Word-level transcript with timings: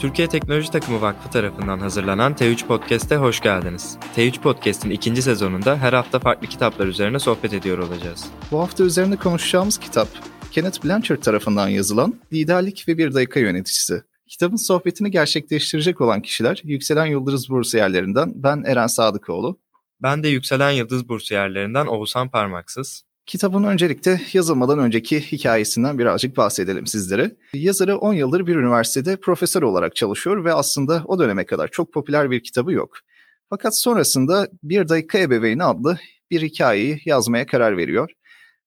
Türkiye 0.00 0.28
Teknoloji 0.28 0.70
Takımı 0.70 1.00
Vakfı 1.00 1.30
tarafından 1.30 1.78
hazırlanan 1.78 2.34
T3 2.34 2.66
Podcast'e 2.66 3.16
hoş 3.16 3.40
geldiniz. 3.40 3.98
T3 4.16 4.40
Podcast'in 4.40 4.90
ikinci 4.90 5.22
sezonunda 5.22 5.76
her 5.76 5.92
hafta 5.92 6.18
farklı 6.18 6.46
kitaplar 6.46 6.86
üzerine 6.86 7.18
sohbet 7.18 7.52
ediyor 7.52 7.78
olacağız. 7.78 8.26
Bu 8.50 8.60
hafta 8.60 8.84
üzerine 8.84 9.16
konuşacağımız 9.16 9.78
kitap, 9.78 10.08
Kenneth 10.52 10.84
Blanchard 10.84 11.22
tarafından 11.22 11.68
yazılan 11.68 12.20
Liderlik 12.32 12.88
ve 12.88 12.98
Bir 12.98 13.14
Dakika 13.14 13.40
Yöneticisi. 13.40 14.02
Kitabın 14.26 14.56
sohbetini 14.56 15.10
gerçekleştirecek 15.10 16.00
olan 16.00 16.22
kişiler 16.22 16.60
Yükselen 16.64 17.06
Yıldız 17.06 17.48
Bursiyerlerinden 17.48 18.32
ben 18.34 18.62
Eren 18.66 18.86
Sadıkoğlu. 18.86 19.60
Ben 20.02 20.22
de 20.22 20.28
Yükselen 20.28 20.70
Yıldız 20.70 21.08
Bursiyerlerinden 21.08 21.86
Oğuzhan 21.86 22.30
Parmaksız. 22.30 23.04
Kitabın 23.30 23.64
öncelikle 23.64 24.20
yazılmadan 24.32 24.78
önceki 24.78 25.20
hikayesinden 25.20 25.98
birazcık 25.98 26.36
bahsedelim 26.36 26.86
sizlere. 26.86 27.36
Yazarı 27.54 27.98
10 27.98 28.12
yıldır 28.12 28.46
bir 28.46 28.56
üniversitede 28.56 29.16
profesör 29.16 29.62
olarak 29.62 29.96
çalışıyor 29.96 30.44
ve 30.44 30.52
aslında 30.52 31.02
o 31.06 31.18
döneme 31.18 31.46
kadar 31.46 31.68
çok 31.68 31.92
popüler 31.92 32.30
bir 32.30 32.42
kitabı 32.42 32.72
yok. 32.72 32.98
Fakat 33.50 33.78
sonrasında 33.78 34.48
Bir 34.62 34.88
Dakika 34.88 35.18
Ebeveyni 35.18 35.64
adlı 35.64 35.98
bir 36.30 36.42
hikayeyi 36.42 37.00
yazmaya 37.04 37.46
karar 37.46 37.76
veriyor. 37.76 38.10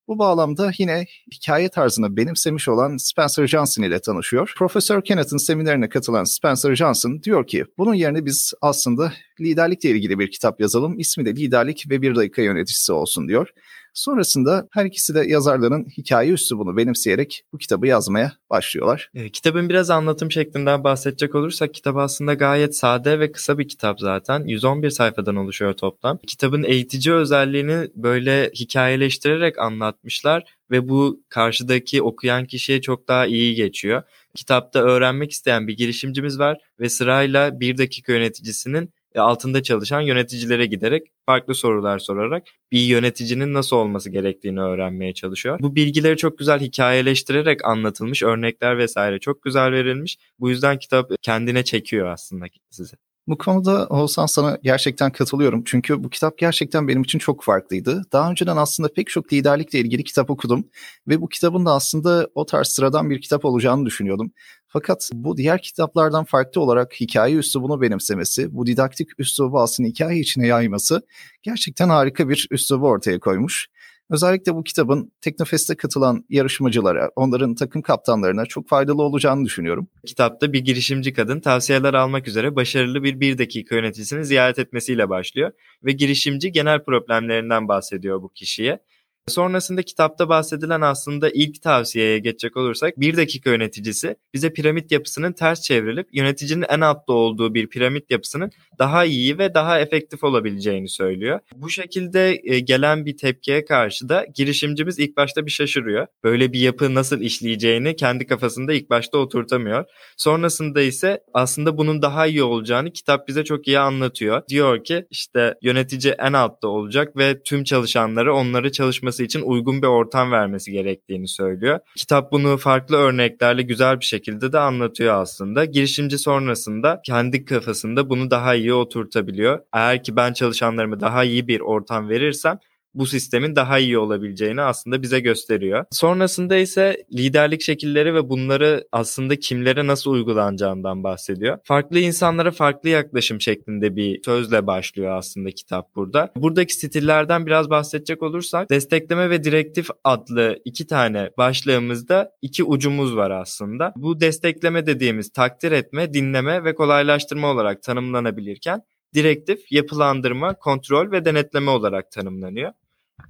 Bu 0.08 0.18
bağlamda 0.18 0.72
yine 0.78 1.06
hikaye 1.34 1.68
tarzını 1.68 2.16
benimsemiş 2.16 2.68
olan 2.68 2.96
Spencer 2.96 3.46
Johnson 3.46 3.82
ile 3.82 4.00
tanışıyor. 4.00 4.52
Profesör 4.56 5.02
Kenneth'in 5.02 5.36
seminerine 5.36 5.88
katılan 5.88 6.24
Spencer 6.24 6.74
Johnson 6.74 7.22
diyor 7.22 7.46
ki 7.46 7.64
bunun 7.78 7.94
yerine 7.94 8.24
biz 8.24 8.52
aslında 8.60 9.12
liderlikle 9.40 9.90
ilgili 9.90 10.18
bir 10.18 10.30
kitap 10.30 10.60
yazalım. 10.60 10.98
İsmi 10.98 11.24
de 11.26 11.36
Liderlik 11.36 11.90
ve 11.90 12.02
Bir 12.02 12.14
Dakika 12.14 12.42
Yöneticisi 12.42 12.92
olsun 12.92 13.28
diyor. 13.28 13.48
Sonrasında 13.94 14.68
her 14.72 14.84
ikisi 14.84 15.14
de 15.14 15.24
yazarların 15.28 15.84
hikaye 15.98 16.32
üslubunu 16.32 16.76
benimseyerek 16.76 17.44
bu 17.52 17.58
kitabı 17.58 17.86
yazmaya 17.86 18.32
başlıyorlar. 18.50 19.10
E, 19.14 19.28
kitabın 19.28 19.68
biraz 19.68 19.90
anlatım 19.90 20.30
şeklinden 20.30 20.84
bahsedecek 20.84 21.34
olursak 21.34 21.74
kitap 21.74 21.96
aslında 21.96 22.34
gayet 22.34 22.76
sade 22.76 23.20
ve 23.20 23.32
kısa 23.32 23.58
bir 23.58 23.68
kitap 23.68 24.00
zaten. 24.00 24.44
111 24.46 24.90
sayfadan 24.90 25.36
oluşuyor 25.36 25.72
toplam. 25.72 26.18
Kitabın 26.26 26.62
eğitici 26.62 27.14
özelliğini 27.14 27.88
böyle 27.94 28.50
hikayeleştirerek 28.54 29.58
anlatmışlar 29.58 30.44
ve 30.70 30.88
bu 30.88 31.20
karşıdaki 31.28 32.02
okuyan 32.02 32.44
kişiye 32.44 32.80
çok 32.80 33.08
daha 33.08 33.26
iyi 33.26 33.54
geçiyor. 33.54 34.02
Kitapta 34.34 34.78
öğrenmek 34.80 35.30
isteyen 35.30 35.68
bir 35.68 35.76
girişimcimiz 35.76 36.38
var 36.38 36.58
ve 36.80 36.88
sırayla 36.88 37.60
bir 37.60 37.78
dakika 37.78 38.12
yöneticisinin 38.12 38.90
altında 39.20 39.62
çalışan 39.62 40.00
yöneticilere 40.00 40.66
giderek 40.66 41.06
farklı 41.26 41.54
sorular 41.54 41.98
sorarak 41.98 42.42
bir 42.72 42.80
yöneticinin 42.80 43.54
nasıl 43.54 43.76
olması 43.76 44.10
gerektiğini 44.10 44.60
öğrenmeye 44.60 45.14
çalışıyor. 45.14 45.58
Bu 45.60 45.74
bilgileri 45.74 46.16
çok 46.16 46.38
güzel 46.38 46.60
hikayeleştirerek 46.60 47.64
anlatılmış, 47.64 48.22
örnekler 48.22 48.78
vesaire 48.78 49.20
çok 49.20 49.42
güzel 49.42 49.72
verilmiş. 49.72 50.18
Bu 50.38 50.50
yüzden 50.50 50.78
kitap 50.78 51.10
kendine 51.22 51.64
çekiyor 51.64 52.08
aslında 52.08 52.44
sizi. 52.70 52.96
Bu 53.26 53.38
konuda 53.38 53.86
Oğuzhan 53.86 54.26
sana 54.26 54.58
gerçekten 54.62 55.12
katılıyorum. 55.12 55.62
Çünkü 55.64 56.04
bu 56.04 56.10
kitap 56.10 56.38
gerçekten 56.38 56.88
benim 56.88 57.02
için 57.02 57.18
çok 57.18 57.42
farklıydı. 57.42 58.02
Daha 58.12 58.30
önceden 58.30 58.56
aslında 58.56 58.92
pek 58.92 59.08
çok 59.08 59.32
liderlikle 59.32 59.78
ilgili 59.78 60.04
kitap 60.04 60.30
okudum. 60.30 60.68
Ve 61.08 61.20
bu 61.20 61.28
kitabın 61.28 61.66
da 61.66 61.72
aslında 61.72 62.28
o 62.34 62.46
tarz 62.46 62.68
sıradan 62.68 63.10
bir 63.10 63.20
kitap 63.20 63.44
olacağını 63.44 63.86
düşünüyordum. 63.86 64.32
Fakat 64.74 65.10
bu 65.14 65.36
diğer 65.36 65.62
kitaplardan 65.62 66.24
farklı 66.24 66.60
olarak 66.60 66.92
hikaye 67.00 67.34
üslubunu 67.34 67.80
benimsemesi, 67.80 68.54
bu 68.54 68.66
didaktik 68.66 69.08
üslubu 69.18 69.60
aslında 69.60 69.88
hikaye 69.88 70.20
içine 70.20 70.46
yayması 70.46 71.02
gerçekten 71.42 71.88
harika 71.88 72.28
bir 72.28 72.48
üslubu 72.50 72.88
ortaya 72.88 73.20
koymuş. 73.20 73.66
Özellikle 74.10 74.54
bu 74.54 74.64
kitabın 74.64 75.12
Teknofest'e 75.20 75.74
katılan 75.74 76.24
yarışmacılara, 76.28 77.10
onların 77.16 77.54
takım 77.54 77.82
kaptanlarına 77.82 78.46
çok 78.46 78.68
faydalı 78.68 79.02
olacağını 79.02 79.44
düşünüyorum. 79.44 79.88
Kitapta 80.06 80.52
bir 80.52 80.60
girişimci 80.60 81.12
kadın 81.12 81.40
tavsiyeler 81.40 81.94
almak 81.94 82.28
üzere 82.28 82.56
başarılı 82.56 83.02
bir 83.02 83.20
bir 83.20 83.38
dakika 83.38 83.74
yöneticisini 83.74 84.24
ziyaret 84.24 84.58
etmesiyle 84.58 85.08
başlıyor 85.08 85.52
ve 85.84 85.92
girişimci 85.92 86.52
genel 86.52 86.84
problemlerinden 86.84 87.68
bahsediyor 87.68 88.22
bu 88.22 88.28
kişiye. 88.28 88.80
Sonrasında 89.28 89.82
kitapta 89.82 90.28
bahsedilen 90.28 90.80
aslında 90.80 91.30
ilk 91.30 91.62
tavsiyeye 91.62 92.18
geçecek 92.18 92.56
olursak 92.56 93.00
bir 93.00 93.16
dakika 93.16 93.50
yöneticisi 93.50 94.16
bize 94.34 94.52
piramit 94.52 94.92
yapısının 94.92 95.32
ters 95.32 95.62
çevrilip 95.62 96.08
yöneticinin 96.12 96.64
en 96.68 96.80
altta 96.80 97.12
olduğu 97.12 97.54
bir 97.54 97.66
piramit 97.66 98.10
yapısının 98.10 98.50
daha 98.78 99.04
iyi 99.04 99.38
ve 99.38 99.54
daha 99.54 99.80
efektif 99.80 100.24
olabileceğini 100.24 100.88
söylüyor. 100.88 101.40
Bu 101.56 101.70
şekilde 101.70 102.40
e, 102.44 102.60
gelen 102.60 103.06
bir 103.06 103.16
tepkiye 103.16 103.64
karşı 103.64 104.08
da 104.08 104.26
girişimcimiz 104.34 104.98
ilk 104.98 105.16
başta 105.16 105.46
bir 105.46 105.50
şaşırıyor. 105.50 106.06
Böyle 106.24 106.52
bir 106.52 106.60
yapı 106.60 106.94
nasıl 106.94 107.20
işleyeceğini 107.20 107.96
kendi 107.96 108.26
kafasında 108.26 108.72
ilk 108.72 108.90
başta 108.90 109.18
oturtamıyor. 109.18 109.84
Sonrasında 110.16 110.82
ise 110.82 111.20
aslında 111.34 111.78
bunun 111.78 112.02
daha 112.02 112.26
iyi 112.26 112.42
olacağını 112.42 112.92
kitap 112.92 113.28
bize 113.28 113.44
çok 113.44 113.68
iyi 113.68 113.78
anlatıyor. 113.78 114.42
Diyor 114.48 114.84
ki 114.84 115.06
işte 115.10 115.54
yönetici 115.62 116.14
en 116.18 116.32
altta 116.32 116.68
olacak 116.68 117.16
ve 117.16 117.42
tüm 117.42 117.64
çalışanları 117.64 118.34
onları 118.34 118.72
çalışması 118.72 119.13
için 119.22 119.42
uygun 119.42 119.82
bir 119.82 119.86
ortam 119.86 120.32
vermesi 120.32 120.72
gerektiğini 120.72 121.28
söylüyor. 121.28 121.78
Kitap 121.96 122.32
bunu 122.32 122.56
farklı 122.56 122.96
örneklerle 122.96 123.62
güzel 123.62 124.00
bir 124.00 124.04
şekilde 124.04 124.52
de 124.52 124.58
anlatıyor 124.58 125.22
aslında. 125.22 125.64
Girişimci 125.64 126.18
sonrasında 126.18 127.00
kendi 127.06 127.44
kafasında 127.44 128.10
bunu 128.10 128.30
daha 128.30 128.54
iyi 128.54 128.74
oturtabiliyor. 128.74 129.58
Eğer 129.72 130.02
ki 130.02 130.16
ben 130.16 130.32
çalışanlarıma 130.32 131.00
daha 131.00 131.24
iyi 131.24 131.48
bir 131.48 131.60
ortam 131.60 132.08
verirsem 132.08 132.58
bu 132.94 133.06
sistemin 133.06 133.56
daha 133.56 133.78
iyi 133.78 133.98
olabileceğini 133.98 134.62
aslında 134.62 135.02
bize 135.02 135.20
gösteriyor. 135.20 135.84
Sonrasında 135.90 136.56
ise 136.56 137.04
liderlik 137.12 137.62
şekilleri 137.62 138.14
ve 138.14 138.28
bunları 138.28 138.84
aslında 138.92 139.36
kimlere 139.36 139.86
nasıl 139.86 140.10
uygulanacağından 140.10 141.04
bahsediyor. 141.04 141.58
Farklı 141.64 141.98
insanlara 141.98 142.50
farklı 142.50 142.88
yaklaşım 142.88 143.40
şeklinde 143.40 143.96
bir 143.96 144.20
sözle 144.24 144.66
başlıyor 144.66 145.18
aslında 145.18 145.50
kitap 145.50 145.94
burada. 145.96 146.32
Buradaki 146.36 146.74
stillerden 146.74 147.46
biraz 147.46 147.70
bahsedecek 147.70 148.22
olursak 148.22 148.70
destekleme 148.70 149.30
ve 149.30 149.44
direktif 149.44 149.88
adlı 150.04 150.58
iki 150.64 150.86
tane 150.86 151.30
başlığımızda 151.38 152.30
iki 152.42 152.64
ucumuz 152.64 153.16
var 153.16 153.30
aslında. 153.30 153.92
Bu 153.96 154.20
destekleme 154.20 154.86
dediğimiz 154.86 155.32
takdir 155.32 155.72
etme, 155.72 156.14
dinleme 156.14 156.64
ve 156.64 156.74
kolaylaştırma 156.74 157.50
olarak 157.50 157.82
tanımlanabilirken 157.82 158.82
direktif, 159.14 159.72
yapılandırma, 159.72 160.54
kontrol 160.54 161.10
ve 161.10 161.24
denetleme 161.24 161.70
olarak 161.70 162.10
tanımlanıyor. 162.10 162.72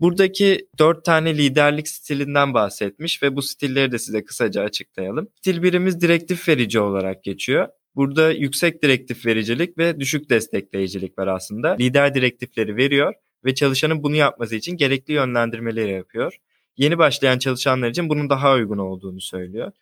Buradaki 0.00 0.68
dört 0.78 1.04
tane 1.04 1.38
liderlik 1.38 1.88
stilinden 1.88 2.54
bahsetmiş 2.54 3.22
ve 3.22 3.36
bu 3.36 3.42
stilleri 3.42 3.92
de 3.92 3.98
size 3.98 4.24
kısaca 4.24 4.62
açıklayalım. 4.62 5.28
Stil 5.38 5.62
birimiz 5.62 6.00
direktif 6.00 6.48
verici 6.48 6.80
olarak 6.80 7.24
geçiyor. 7.24 7.68
Burada 7.96 8.32
yüksek 8.32 8.82
direktif 8.82 9.26
vericilik 9.26 9.78
ve 9.78 10.00
düşük 10.00 10.30
destekleyicilik 10.30 11.18
var 11.18 11.26
aslında. 11.26 11.76
Lider 11.80 12.14
direktifleri 12.14 12.76
veriyor 12.76 13.14
ve 13.44 13.54
çalışanın 13.54 14.02
bunu 14.02 14.16
yapması 14.16 14.56
için 14.56 14.76
gerekli 14.76 15.14
yönlendirmeleri 15.14 15.92
yapıyor. 15.92 16.36
Yeni 16.76 16.98
başlayan 16.98 17.38
çalışanlar 17.38 17.90
için 17.90 18.08
bunun 18.08 18.30
daha 18.30 18.54
uygun 18.54 18.78
olduğunu 18.78 19.20
söylüyor. 19.20 19.72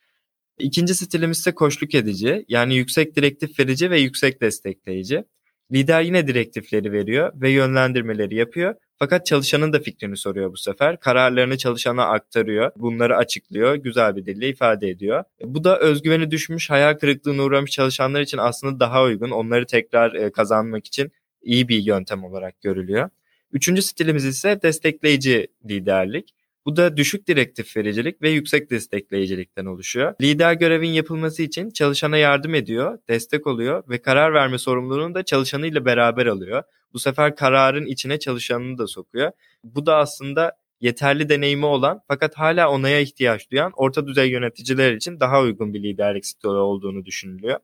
İkinci 0.58 0.94
stilimiz 0.94 1.38
ise 1.38 1.54
koşluk 1.54 1.94
edici 1.94 2.44
yani 2.48 2.74
yüksek 2.74 3.16
direktif 3.16 3.60
verici 3.60 3.90
ve 3.90 4.00
yüksek 4.00 4.40
destekleyici. 4.40 5.24
Lider 5.72 6.02
yine 6.02 6.26
direktifleri 6.26 6.92
veriyor 6.92 7.32
ve 7.34 7.50
yönlendirmeleri 7.50 8.34
yapıyor 8.34 8.74
fakat 9.02 9.26
çalışanın 9.26 9.72
da 9.72 9.78
fikrini 9.80 10.16
soruyor 10.16 10.52
bu 10.52 10.56
sefer. 10.56 11.00
Kararlarını 11.00 11.58
çalışana 11.58 12.04
aktarıyor. 12.04 12.70
Bunları 12.76 13.16
açıklıyor. 13.16 13.74
Güzel 13.74 14.16
bir 14.16 14.26
dille 14.26 14.48
ifade 14.48 14.88
ediyor. 14.88 15.24
Bu 15.44 15.64
da 15.64 15.78
özgüveni 15.78 16.30
düşmüş, 16.30 16.70
hayal 16.70 16.94
kırıklığına 16.94 17.42
uğramış 17.42 17.70
çalışanlar 17.70 18.20
için 18.20 18.38
aslında 18.38 18.80
daha 18.80 19.02
uygun. 19.02 19.30
Onları 19.30 19.66
tekrar 19.66 20.14
e, 20.14 20.32
kazanmak 20.32 20.86
için 20.86 21.12
iyi 21.42 21.68
bir 21.68 21.82
yöntem 21.82 22.24
olarak 22.24 22.60
görülüyor. 22.60 23.10
Üçüncü 23.52 23.82
stilimiz 23.82 24.24
ise 24.24 24.60
destekleyici 24.62 25.46
liderlik. 25.68 26.34
Bu 26.66 26.76
da 26.76 26.96
düşük 26.96 27.28
direktif 27.28 27.76
vericilik 27.76 28.22
ve 28.22 28.30
yüksek 28.30 28.70
destekleyicilikten 28.70 29.66
oluşuyor. 29.66 30.14
Lider 30.20 30.52
görevin 30.52 30.90
yapılması 30.90 31.42
için 31.42 31.70
çalışana 31.70 32.16
yardım 32.16 32.54
ediyor, 32.54 32.98
destek 33.08 33.46
oluyor 33.46 33.84
ve 33.88 34.02
karar 34.02 34.34
verme 34.34 34.58
sorumluluğunu 34.58 35.14
da 35.14 35.22
çalışanıyla 35.22 35.84
beraber 35.84 36.26
alıyor. 36.26 36.62
Bu 36.94 36.98
sefer 36.98 37.36
kararın 37.36 37.86
içine 37.86 38.18
çalışanını 38.18 38.78
da 38.78 38.86
sokuyor. 38.86 39.32
Bu 39.64 39.86
da 39.86 39.96
aslında 39.96 40.52
yeterli 40.80 41.28
deneyimi 41.28 41.66
olan 41.66 42.00
fakat 42.08 42.34
hala 42.34 42.70
onaya 42.70 43.00
ihtiyaç 43.00 43.50
duyan 43.50 43.72
orta 43.76 44.06
düzey 44.06 44.30
yöneticiler 44.30 44.92
için 44.92 45.20
daha 45.20 45.40
uygun 45.40 45.74
bir 45.74 45.82
liderlik 45.82 46.26
stili 46.26 46.50
olduğunu 46.50 47.04
düşünülüyor. 47.04 47.58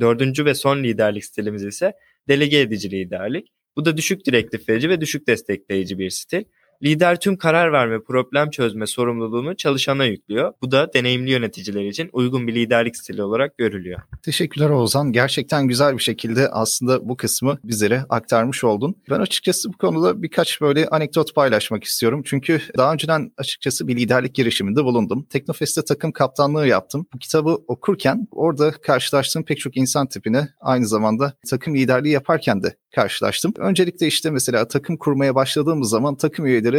Dördüncü 0.00 0.44
ve 0.44 0.54
son 0.54 0.82
liderlik 0.82 1.24
stilimiz 1.24 1.64
ise 1.64 1.92
delege 2.28 2.60
edici 2.60 2.90
liderlik. 2.90 3.48
Bu 3.76 3.84
da 3.84 3.96
düşük 3.96 4.26
direktif 4.26 4.68
verici 4.68 4.88
ve 4.88 5.00
düşük 5.00 5.26
destekleyici 5.26 5.98
bir 5.98 6.10
stil. 6.10 6.44
Lider 6.82 7.20
tüm 7.20 7.36
karar 7.36 7.72
verme, 7.72 8.02
problem 8.02 8.50
çözme 8.50 8.86
sorumluluğunu 8.86 9.56
çalışana 9.56 10.04
yüklüyor. 10.04 10.52
Bu 10.62 10.70
da 10.70 10.92
deneyimli 10.94 11.30
yöneticiler 11.30 11.84
için 11.84 12.10
uygun 12.12 12.46
bir 12.46 12.54
liderlik 12.54 12.96
stili 12.96 13.22
olarak 13.22 13.58
görülüyor. 13.58 14.00
Teşekkürler 14.22 14.70
Oğuzhan. 14.70 15.12
Gerçekten 15.12 15.68
güzel 15.68 15.96
bir 15.96 16.02
şekilde 16.02 16.48
aslında 16.48 17.08
bu 17.08 17.16
kısmı 17.16 17.58
bizlere 17.64 18.04
aktarmış 18.08 18.64
oldun. 18.64 18.96
Ben 19.10 19.20
açıkçası 19.20 19.72
bu 19.72 19.78
konuda 19.78 20.22
birkaç 20.22 20.60
böyle 20.60 20.86
anekdot 20.88 21.34
paylaşmak 21.34 21.84
istiyorum. 21.84 22.22
Çünkü 22.24 22.60
daha 22.76 22.92
önceden 22.92 23.32
açıkçası 23.36 23.88
bir 23.88 23.96
liderlik 23.96 24.34
girişiminde 24.34 24.84
bulundum. 24.84 25.26
Teknofest'te 25.30 25.84
takım 25.84 26.12
kaptanlığı 26.12 26.66
yaptım. 26.66 27.06
Bu 27.14 27.18
kitabı 27.18 27.58
okurken 27.68 28.28
orada 28.30 28.70
karşılaştığım 28.70 29.44
pek 29.44 29.58
çok 29.58 29.76
insan 29.76 30.06
tipine 30.06 30.48
aynı 30.60 30.86
zamanda 30.86 31.32
takım 31.50 31.74
liderliği 31.74 32.12
yaparken 32.14 32.62
de 32.62 32.76
karşılaştım. 32.94 33.52
Öncelikle 33.58 34.06
işte 34.06 34.30
mesela 34.30 34.68
takım 34.68 34.96
kurmaya 34.96 35.34
başladığımız 35.34 35.90
zaman 35.90 36.16
takım 36.16 36.46
üyeleri 36.46 36.69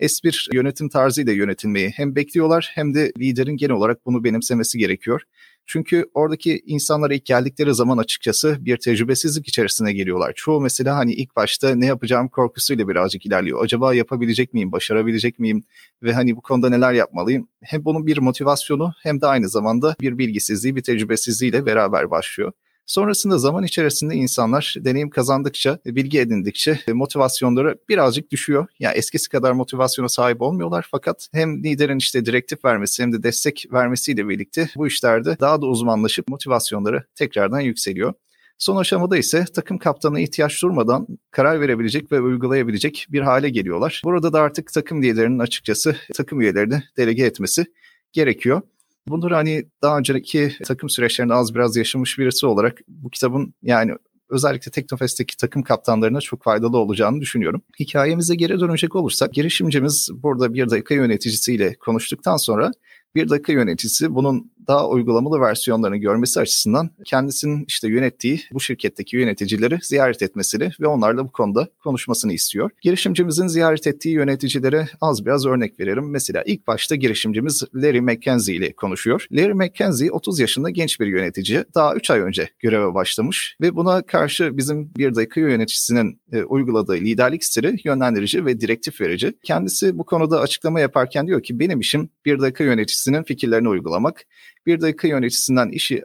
S1 0.00 0.54
yönetim 0.54 0.88
tarzıyla 0.88 1.32
yönetilmeyi 1.32 1.88
hem 1.88 2.16
bekliyorlar 2.16 2.70
hem 2.74 2.94
de 2.94 3.12
liderin 3.18 3.56
genel 3.56 3.72
olarak 3.72 4.06
bunu 4.06 4.24
benimsemesi 4.24 4.78
gerekiyor. 4.78 5.22
Çünkü 5.66 6.10
oradaki 6.14 6.62
insanlara 6.66 7.14
ilk 7.14 7.26
geldikleri 7.26 7.74
zaman 7.74 7.98
açıkçası 7.98 8.56
bir 8.60 8.76
tecrübesizlik 8.76 9.48
içerisine 9.48 9.92
geliyorlar. 9.92 10.32
Çoğu 10.36 10.60
mesela 10.60 10.96
hani 10.96 11.14
ilk 11.14 11.36
başta 11.36 11.74
ne 11.74 11.86
yapacağım 11.86 12.28
korkusuyla 12.28 12.88
birazcık 12.88 13.26
ilerliyor. 13.26 13.64
Acaba 13.64 13.94
yapabilecek 13.94 14.54
miyim, 14.54 14.72
başarabilecek 14.72 15.38
miyim 15.38 15.64
ve 16.02 16.12
hani 16.12 16.36
bu 16.36 16.40
konuda 16.40 16.68
neler 16.68 16.92
yapmalıyım? 16.92 17.48
Hem 17.62 17.84
bunun 17.84 18.06
bir 18.06 18.18
motivasyonu 18.18 18.92
hem 19.02 19.20
de 19.20 19.26
aynı 19.26 19.48
zamanda 19.48 19.96
bir 20.00 20.18
bilgisizliği, 20.18 20.76
bir 20.76 20.82
tecrübesizliğiyle 20.82 21.66
beraber 21.66 22.10
başlıyor. 22.10 22.52
Sonrasında 22.92 23.38
zaman 23.38 23.64
içerisinde 23.64 24.14
insanlar 24.14 24.74
deneyim 24.78 25.10
kazandıkça, 25.10 25.78
bilgi 25.86 26.20
edindikçe 26.20 26.80
motivasyonları 26.92 27.78
birazcık 27.88 28.30
düşüyor. 28.30 28.66
Yani 28.78 28.96
eskisi 28.96 29.28
kadar 29.28 29.52
motivasyona 29.52 30.08
sahip 30.08 30.42
olmuyorlar 30.42 30.86
fakat 30.90 31.28
hem 31.32 31.64
liderin 31.64 31.98
işte 31.98 32.26
direktif 32.26 32.64
vermesi 32.64 33.02
hem 33.02 33.12
de 33.12 33.22
destek 33.22 33.66
vermesiyle 33.72 34.28
birlikte 34.28 34.68
bu 34.76 34.86
işlerde 34.86 35.36
daha 35.40 35.62
da 35.62 35.66
uzmanlaşıp 35.66 36.28
motivasyonları 36.28 37.04
tekrardan 37.14 37.60
yükseliyor. 37.60 38.14
Son 38.58 38.76
aşamada 38.76 39.16
ise 39.16 39.44
takım 39.54 39.78
kaptanına 39.78 40.20
ihtiyaç 40.20 40.62
durmadan 40.62 41.06
karar 41.30 41.60
verebilecek 41.60 42.12
ve 42.12 42.20
uygulayabilecek 42.20 43.06
bir 43.10 43.20
hale 43.20 43.48
geliyorlar. 43.48 44.02
Burada 44.04 44.32
da 44.32 44.40
artık 44.40 44.72
takım 44.72 45.02
liderinin 45.02 45.38
açıkçası 45.38 45.96
takım 46.14 46.40
üyelerini 46.40 46.82
delege 46.96 47.24
etmesi 47.24 47.66
gerekiyor. 48.12 48.62
Bunları 49.08 49.34
hani 49.34 49.64
daha 49.82 49.98
önceki 49.98 50.52
takım 50.64 50.90
süreçlerinde 50.90 51.34
az 51.34 51.54
biraz 51.54 51.76
yaşamış 51.76 52.18
birisi 52.18 52.46
olarak 52.46 52.78
bu 52.88 53.10
kitabın 53.10 53.54
yani 53.62 53.92
özellikle 54.30 54.70
Teknofest'teki 54.70 55.36
takım 55.36 55.62
kaptanlarına 55.62 56.20
çok 56.20 56.42
faydalı 56.42 56.78
olacağını 56.78 57.20
düşünüyorum. 57.20 57.62
Hikayemize 57.80 58.34
geri 58.34 58.60
dönecek 58.60 58.96
olursak 58.96 59.32
girişimcimiz 59.32 60.10
burada 60.12 60.54
bir 60.54 60.70
dakika 60.70 60.94
yöneticisiyle 60.94 61.74
konuştuktan 61.74 62.36
sonra 62.36 62.70
bir 63.14 63.28
dakika 63.28 63.52
yöneticisi 63.52 64.14
bunun 64.14 64.52
daha 64.68 64.88
uygulamalı 64.88 65.40
versiyonlarını 65.40 65.96
görmesi 65.96 66.40
açısından 66.40 66.90
kendisinin 67.04 67.64
işte 67.68 67.88
yönettiği 67.88 68.40
bu 68.52 68.60
şirketteki 68.60 69.16
yöneticileri 69.16 69.78
ziyaret 69.82 70.22
etmesini 70.22 70.70
ve 70.80 70.86
onlarla 70.86 71.24
bu 71.24 71.32
konuda 71.32 71.68
konuşmasını 71.84 72.32
istiyor. 72.32 72.70
Girişimcimizin 72.82 73.46
ziyaret 73.46 73.86
ettiği 73.86 74.14
yöneticilere 74.14 74.88
az 75.00 75.26
biraz 75.26 75.46
örnek 75.46 75.80
verelim. 75.80 76.10
Mesela 76.10 76.42
ilk 76.46 76.66
başta 76.66 76.94
girişimcimiz 76.94 77.62
Larry 77.74 78.00
McKenzie 78.00 78.54
ile 78.54 78.72
konuşuyor. 78.72 79.26
Larry 79.32 79.54
McKenzie 79.54 80.10
30 80.10 80.40
yaşında 80.40 80.70
genç 80.70 81.00
bir 81.00 81.06
yönetici. 81.06 81.64
Daha 81.74 81.94
3 81.94 82.10
ay 82.10 82.20
önce 82.20 82.48
göreve 82.58 82.94
başlamış 82.94 83.56
ve 83.60 83.76
buna 83.76 84.02
karşı 84.02 84.56
bizim 84.56 84.94
bir 84.96 85.14
dakika 85.14 85.40
yöneticisinin 85.40 86.20
e, 86.32 86.42
uyguladığı 86.42 86.94
liderlik 86.94 87.44
stili 87.44 87.76
yönlendirici 87.84 88.46
ve 88.46 88.60
direktif 88.60 89.00
verici. 89.00 89.32
Kendisi 89.42 89.98
bu 89.98 90.04
konuda 90.04 90.40
açıklama 90.40 90.80
yaparken 90.80 91.26
diyor 91.26 91.42
ki 91.42 91.58
benim 91.58 91.80
işim 91.80 92.08
bir 92.24 92.40
dakika 92.40 92.64
yöneticisinin 93.02 93.22
fikirlerini 93.22 93.68
uygulamak 93.68 94.24
bir 94.66 94.80
dakika 94.80 95.08
yöneticisinden 95.08 95.68
işi 95.68 96.02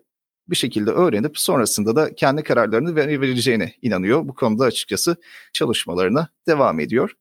bir 0.50 0.56
şekilde 0.56 0.92
öğrenip 0.92 1.38
sonrasında 1.38 1.96
da 1.96 2.16
kendi 2.16 2.44
kararlarını 2.44 2.96
verebileceğine 2.96 3.74
inanıyor. 3.82 4.28
Bu 4.28 4.34
konuda 4.34 4.66
açıkçası 4.66 5.16
çalışmalarına 5.54 6.30
devam 6.48 6.80
ediyor. 6.80 7.12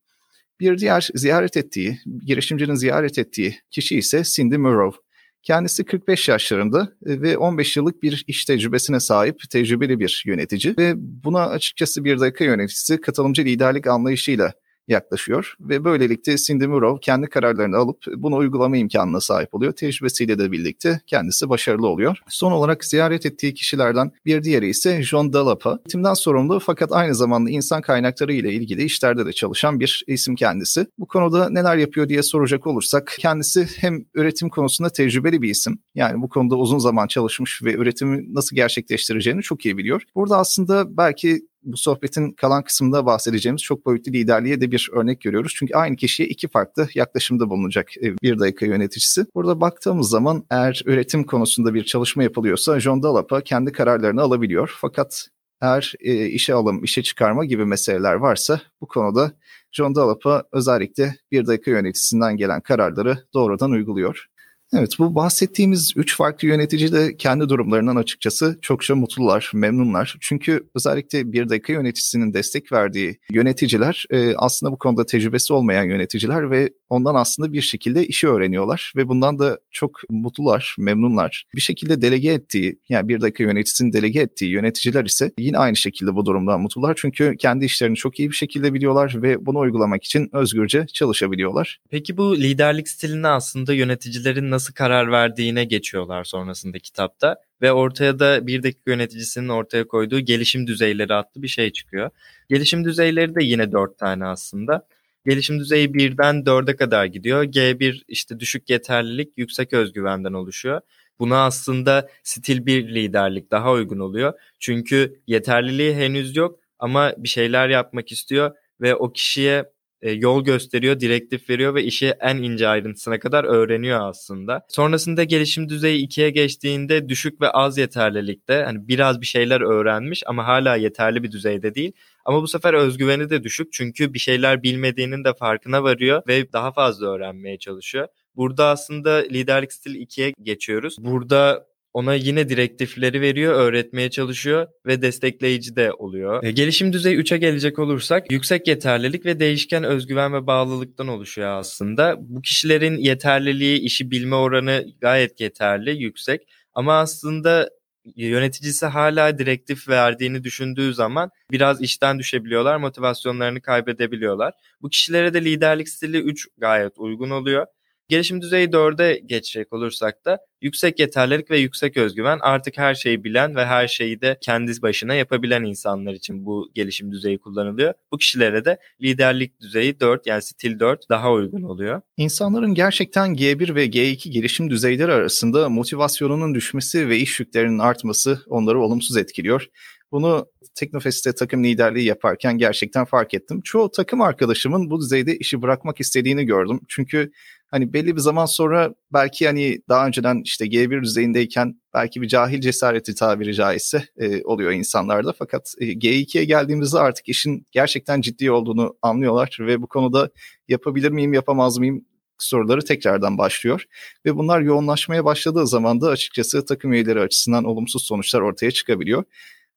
Bir 0.61 0.78
diğer 0.78 1.08
ziyaret 1.14 1.56
ettiği, 1.56 1.99
girişimcinin 2.26 2.75
ziyaret 2.75 3.19
ettiği 3.19 3.58
kişi 3.70 3.99
ise 3.99 4.23
Cindy 4.25 4.56
Murrow. 4.56 5.00
Kendisi 5.43 5.84
45 5.84 6.28
yaşlarında 6.28 6.93
ve 7.02 7.38
15 7.38 7.76
yıllık 7.76 8.02
bir 8.02 8.25
iş 8.26 8.44
tecrübesine 8.44 9.00
sahip 9.00 9.50
tecrübeli 9.50 9.99
bir 9.99 10.23
yönetici 10.26 10.75
ve 10.78 10.94
buna 10.96 11.46
açıkçası 11.46 12.05
bir 12.05 12.20
dakika 12.20 12.44
yöneticisi 12.44 13.00
katılımcı 13.00 13.44
liderlik 13.44 13.87
anlayışıyla 13.87 14.52
yaklaşıyor 14.88 15.56
ve 15.61 15.85
böylelikle 15.85 16.37
Cindy 16.37 16.67
Murrow 16.67 17.00
kendi 17.00 17.27
kararlarını 17.27 17.77
alıp 17.77 17.99
bunu 18.17 18.37
uygulama 18.37 18.77
imkanına 18.77 19.21
sahip 19.21 19.55
oluyor. 19.55 19.73
Tecrübesiyle 19.73 20.38
de 20.38 20.53
birlikte 20.53 21.00
kendisi 21.06 21.49
başarılı 21.49 21.88
oluyor. 21.88 22.19
Son 22.29 22.53
olarak 22.53 22.85
ziyaret 22.85 23.27
ettiği 23.27 23.55
kişilerden 23.55 24.12
bir 24.27 24.43
diğeri 24.43 24.69
ise 24.69 25.03
John 25.03 25.33
Dalapa. 25.33 25.71
Eğitimden 25.71 26.15
sorumlu 26.15 26.61
fakat 26.61 26.93
aynı 26.93 27.15
zamanda 27.15 27.50
insan 27.50 27.83
kaynakları 27.83 28.33
ile 28.33 28.53
ilgili 28.53 28.85
işlerde 28.85 29.27
de 29.27 29.33
çalışan 29.33 29.81
bir 29.81 30.05
isim 30.06 30.35
kendisi. 30.35 30.87
Bu 30.99 31.06
konuda 31.06 31.50
neler 31.50 31.77
yapıyor 31.77 32.09
diye 32.09 32.23
soracak 32.23 32.67
olursak 32.67 33.17
kendisi 33.19 33.69
hem 33.77 34.05
üretim 34.15 34.49
konusunda 34.49 34.91
tecrübeli 34.91 35.43
bir 35.43 35.50
isim. 35.50 35.79
Yani 35.94 36.23
bu 36.23 36.29
konuda 36.29 36.56
uzun 36.56 36.79
zaman 36.79 37.06
çalışmış 37.06 37.62
ve 37.65 37.73
üretimi 37.73 38.35
nasıl 38.35 38.56
gerçekleştireceğini 38.56 39.43
çok 39.43 39.67
iyi 39.67 39.79
biliyor. 39.79 40.03
Burada 40.15 40.38
aslında 40.38 40.97
belki 40.97 41.41
bu 41.66 41.76
sohbetin 41.76 42.32
kalan 42.32 42.64
kısmında 42.64 43.06
bahsedeceğimiz 43.06 43.62
çok 43.62 43.86
boyutlu 43.86 44.12
liderliğe 44.12 44.60
de 44.60 44.70
bir 44.70 44.90
örnek 44.92 45.20
görüyoruz. 45.20 45.52
Çünkü 45.56 45.74
aynı 45.74 45.96
kişiye 45.96 46.28
iki 46.28 46.48
farklı 46.48 46.88
yaklaşımda 46.94 47.50
bulunacak 47.50 47.96
e, 47.96 48.14
bir 48.22 48.38
dakika 48.38 48.66
yöneticisi. 48.66 49.26
Burada 49.34 49.60
baktığımız 49.60 50.08
zaman 50.08 50.44
eğer 50.50 50.82
üretim 50.86 51.24
konusunda 51.24 51.74
bir 51.74 51.84
çalışma 51.84 52.22
yapılıyorsa 52.22 52.80
John 52.80 53.02
Dalapa 53.02 53.40
kendi 53.40 53.72
kararlarını 53.72 54.22
alabiliyor. 54.22 54.76
Fakat 54.80 55.28
eğer 55.60 55.94
e, 56.00 56.26
işe 56.26 56.54
alım, 56.54 56.84
işe 56.84 57.02
çıkarma 57.02 57.44
gibi 57.44 57.64
meseleler 57.64 58.14
varsa 58.14 58.60
bu 58.80 58.86
konuda 58.86 59.32
John 59.72 59.94
Dalapa 59.94 60.44
özellikle 60.52 61.16
bir 61.30 61.46
dakika 61.46 61.70
yöneticisinden 61.70 62.36
gelen 62.36 62.60
kararları 62.60 63.18
doğrudan 63.34 63.70
uyguluyor. 63.70 64.26
Evet 64.74 64.90
bu 64.98 65.14
bahsettiğimiz 65.14 65.92
üç 65.96 66.16
farklı 66.16 66.48
yönetici 66.48 66.92
de 66.92 67.16
kendi 67.16 67.48
durumlarından 67.48 67.96
açıkçası 67.96 68.58
çokça 68.62 68.94
mutlular, 68.94 69.50
memnunlar. 69.54 70.16
Çünkü 70.20 70.68
özellikle 70.74 71.32
bir 71.32 71.48
dakika 71.48 71.72
yöneticisinin 71.72 72.34
destek 72.34 72.72
verdiği 72.72 73.18
yöneticiler 73.30 74.06
e, 74.10 74.34
aslında 74.36 74.72
bu 74.72 74.78
konuda 74.78 75.06
tecrübesi 75.06 75.52
olmayan 75.52 75.84
yöneticiler 75.84 76.50
ve 76.50 76.70
ondan 76.88 77.14
aslında 77.14 77.52
bir 77.52 77.60
şekilde 77.60 78.06
işi 78.06 78.28
öğreniyorlar 78.28 78.92
ve 78.96 79.08
bundan 79.08 79.38
da 79.38 79.58
çok 79.70 80.00
mutlular, 80.10 80.76
memnunlar. 80.78 81.44
Bir 81.54 81.60
şekilde 81.60 82.02
delege 82.02 82.32
ettiği 82.32 82.78
yani 82.88 83.08
bir 83.08 83.20
dakika 83.20 83.44
yöneticisinin 83.44 83.92
delege 83.92 84.20
ettiği 84.20 84.50
yöneticiler 84.50 85.04
ise 85.04 85.32
yine 85.38 85.58
aynı 85.58 85.76
şekilde 85.76 86.14
bu 86.14 86.26
durumdan 86.26 86.60
mutlular. 86.60 86.94
Çünkü 87.00 87.36
kendi 87.38 87.64
işlerini 87.64 87.96
çok 87.96 88.18
iyi 88.20 88.30
bir 88.30 88.36
şekilde 88.36 88.74
biliyorlar 88.74 89.22
ve 89.22 89.46
bunu 89.46 89.58
uygulamak 89.58 90.04
için 90.04 90.30
özgürce 90.32 90.86
çalışabiliyorlar. 90.86 91.80
Peki 91.90 92.16
bu 92.16 92.36
liderlik 92.36 92.88
stilini 92.88 93.28
aslında 93.28 93.74
yöneticilerin 93.74 94.56
nasıl 94.56 94.75
karar 94.75 95.11
verdiğine 95.11 95.64
geçiyorlar 95.64 96.25
sonrasında 96.25 96.78
kitapta 96.78 97.37
ve 97.62 97.73
ortaya 97.73 98.19
da 98.19 98.47
bir 98.47 98.62
dakika 98.62 98.90
yöneticisinin 98.90 99.49
ortaya 99.49 99.87
koyduğu 99.87 100.21
gelişim 100.21 100.66
düzeyleri 100.66 101.14
adlı 101.14 101.42
bir 101.42 101.49
şey 101.49 101.73
çıkıyor. 101.73 102.11
Gelişim 102.49 102.85
düzeyleri 102.85 103.35
de 103.35 103.45
yine 103.45 103.73
dört 103.73 103.99
tane 103.99 104.26
aslında. 104.26 104.87
Gelişim 105.26 105.59
düzeyi 105.59 105.95
birden 105.95 106.47
dörde 106.47 106.76
kadar 106.76 107.04
gidiyor. 107.04 107.45
G1 107.45 108.02
işte 108.09 108.40
düşük 108.40 108.71
yeterlilik, 108.71 109.33
yüksek 109.37 109.73
özgüvenden 109.73 110.33
oluşuyor. 110.33 110.80
Buna 111.19 111.45
aslında 111.45 112.09
stil 112.23 112.66
bir 112.66 112.95
liderlik 112.95 113.50
daha 113.50 113.73
uygun 113.73 113.99
oluyor. 113.99 114.33
Çünkü 114.61 115.21
yeterliliği 115.26 115.95
henüz 115.95 116.37
yok 116.37 116.61
ama 116.78 117.12
bir 117.19 117.28
şeyler 117.28 117.69
yapmak 117.69 118.12
istiyor 118.12 118.57
ve 118.80 118.95
o 118.95 119.12
kişiye 119.12 119.64
e, 120.03 120.11
yol 120.11 120.45
gösteriyor, 120.45 121.00
direktif 121.00 121.50
veriyor 121.50 121.75
ve 121.75 121.85
işi 121.85 122.15
en 122.21 122.37
ince 122.37 122.69
ayrıntısına 122.69 123.19
kadar 123.19 123.45
öğreniyor 123.45 124.09
aslında. 124.09 124.61
Sonrasında 124.69 125.25
gelişim 125.25 125.69
düzeyi 125.69 126.09
2'ye 126.09 126.31
geçtiğinde 126.31 127.09
düşük 127.09 127.41
ve 127.41 127.50
az 127.50 127.79
yeterlilikte 127.79 128.62
hani 128.67 128.88
biraz 128.88 129.21
bir 129.21 129.26
şeyler 129.26 129.61
öğrenmiş 129.61 130.23
ama 130.26 130.47
hala 130.47 130.76
yeterli 130.76 131.23
bir 131.23 131.33
düzeyde 131.33 131.75
değil. 131.75 131.93
Ama 132.25 132.43
bu 132.43 132.49
sefer 132.49 132.75
özgüveni 132.75 133.31
de 133.31 133.43
düşük 133.43 133.73
çünkü 133.73 134.15
bir 134.15 134.19
şeyler 134.19 134.62
bilmediğinin 134.62 135.25
de 135.25 135.35
farkına 135.35 135.83
varıyor 135.83 136.23
ve 136.29 136.53
daha 136.53 136.73
fazla 136.73 137.07
öğrenmeye 137.07 137.59
çalışıyor. 137.59 138.09
Burada 138.37 138.67
aslında 138.67 139.11
liderlik 139.11 139.73
stili 139.73 139.99
2'ye 139.99 140.33
geçiyoruz. 140.43 140.97
Burada 140.99 141.67
ona 141.97 142.15
yine 142.15 142.49
direktifleri 142.49 143.21
veriyor, 143.21 143.55
öğretmeye 143.55 144.11
çalışıyor 144.11 144.67
ve 144.87 145.03
destekleyici 145.03 145.76
de 145.76 145.93
oluyor. 145.93 146.45
E, 146.45 146.50
gelişim 146.50 146.93
düzeyi 146.93 147.17
3'e 147.17 147.38
gelecek 147.38 147.79
olursak 147.79 148.33
yüksek 148.33 148.69
yeterlilik 148.69 149.26
ve 149.26 149.41
değişken 149.41 149.85
özgüven 149.85 150.33
ve 150.33 150.47
bağlılıktan 150.47 151.09
oluşuyor 151.09 151.49
aslında. 151.49 152.17
Bu 152.19 152.43
kişilerin 152.43 152.97
yeterliliği, 152.97 153.79
işi 153.79 154.11
bilme 154.11 154.37
oranı 154.37 154.87
gayet 155.00 155.41
yeterli, 155.41 156.03
yüksek. 156.03 156.41
Ama 156.75 156.99
aslında 156.99 157.69
yöneticisi 158.17 158.87
hala 158.87 159.38
direktif 159.38 159.88
verdiğini 159.88 160.45
düşündüğü 160.45 160.95
zaman 160.95 161.31
biraz 161.50 161.83
işten 161.83 162.19
düşebiliyorlar, 162.19 162.76
motivasyonlarını 162.76 163.61
kaybedebiliyorlar. 163.61 164.55
Bu 164.83 164.88
kişilere 164.88 165.35
de 165.35 165.45
liderlik 165.45 165.88
stili 165.88 166.19
3 166.19 166.49
gayet 166.59 166.93
uygun 166.99 167.31
oluyor. 167.31 167.67
Gelişim 168.08 168.42
düzeyi 168.42 168.68
4'e 168.68 169.20
geçecek 169.26 169.72
olursak 169.72 170.25
da 170.25 170.38
yüksek 170.60 171.00
yeterlilik 171.00 171.50
ve 171.50 171.58
yüksek 171.58 171.96
özgüven 171.96 172.38
artık 172.42 172.78
her 172.78 172.94
şeyi 172.94 173.25
bilen 173.25 173.56
ve 173.56 173.66
her 173.66 173.88
şeyi 173.88 174.20
de 174.20 174.38
kendi 174.40 174.82
başına 174.82 175.14
yapabilen 175.14 175.64
insanlar 175.64 176.12
için 176.12 176.46
bu 176.46 176.70
gelişim 176.75 177.12
düzeyi 177.12 177.38
kullanılıyor. 177.38 177.94
Bu 178.12 178.18
kişilere 178.18 178.64
de 178.64 178.78
liderlik 179.02 179.60
düzeyi 179.60 180.00
4 180.00 180.26
yani 180.26 180.42
stil 180.42 180.80
4 180.80 181.08
daha 181.10 181.32
uygun 181.32 181.62
oluyor. 181.62 182.00
İnsanların 182.16 182.75
gerçekten 182.75 183.34
G1 183.34 183.75
ve 183.75 183.86
G2 183.86 184.30
gelişim 184.30 184.70
düzeyleri 184.70 185.12
arasında 185.12 185.68
motivasyonunun 185.68 186.54
düşmesi 186.54 187.08
ve 187.08 187.18
iş 187.18 187.40
yüklerinin 187.40 187.78
artması 187.78 188.40
onları 188.48 188.80
olumsuz 188.80 189.16
etkiliyor. 189.16 189.68
Bunu 190.12 190.46
Teknofest'te 190.75 191.34
takım 191.34 191.64
liderliği 191.64 192.04
yaparken 192.04 192.58
gerçekten 192.58 193.04
fark 193.04 193.34
ettim. 193.34 193.60
Çoğu 193.64 193.90
takım 193.90 194.20
arkadaşımın 194.20 194.90
bu 194.90 195.00
düzeyde 195.00 195.36
işi 195.36 195.62
bırakmak 195.62 196.00
istediğini 196.00 196.44
gördüm. 196.44 196.80
Çünkü 196.88 197.32
hani 197.70 197.92
belli 197.92 198.16
bir 198.16 198.20
zaman 198.20 198.46
sonra 198.46 198.94
belki 199.12 199.46
hani 199.46 199.78
daha 199.88 200.06
önceden 200.06 200.42
işte 200.44 200.66
G1 200.66 201.02
düzeyindeyken 201.02 201.80
belki 201.94 202.22
bir 202.22 202.28
cahil 202.28 202.60
cesareti 202.60 203.14
tabiri 203.14 203.54
caizse 203.54 204.04
e, 204.16 204.42
oluyor 204.42 204.72
insanlarda. 204.72 205.32
Fakat 205.38 205.75
e, 205.78 205.86
G2'ye 205.86 206.44
geldiğimizde 206.44 206.98
artık 206.98 207.28
işin 207.28 207.66
gerçekten 207.72 208.20
ciddi 208.20 208.50
olduğunu 208.50 208.96
anlıyorlar 209.02 209.58
ve 209.60 209.82
bu 209.82 209.86
konuda 209.86 210.30
yapabilir 210.68 211.10
miyim 211.10 211.32
yapamaz 211.32 211.78
mıyım 211.78 212.04
soruları 212.38 212.84
tekrardan 212.84 213.38
başlıyor. 213.38 213.84
Ve 214.26 214.36
bunlar 214.36 214.60
yoğunlaşmaya 214.60 215.25
başladığı 215.25 215.66
zaman 215.66 216.00
da 216.00 216.08
açıkçası 216.08 216.64
takım 216.64 216.92
üyeleri 216.92 217.20
açısından 217.20 217.64
olumsuz 217.64 218.04
sonuçlar 218.06 218.40
ortaya 218.40 218.70
çıkabiliyor. 218.70 219.25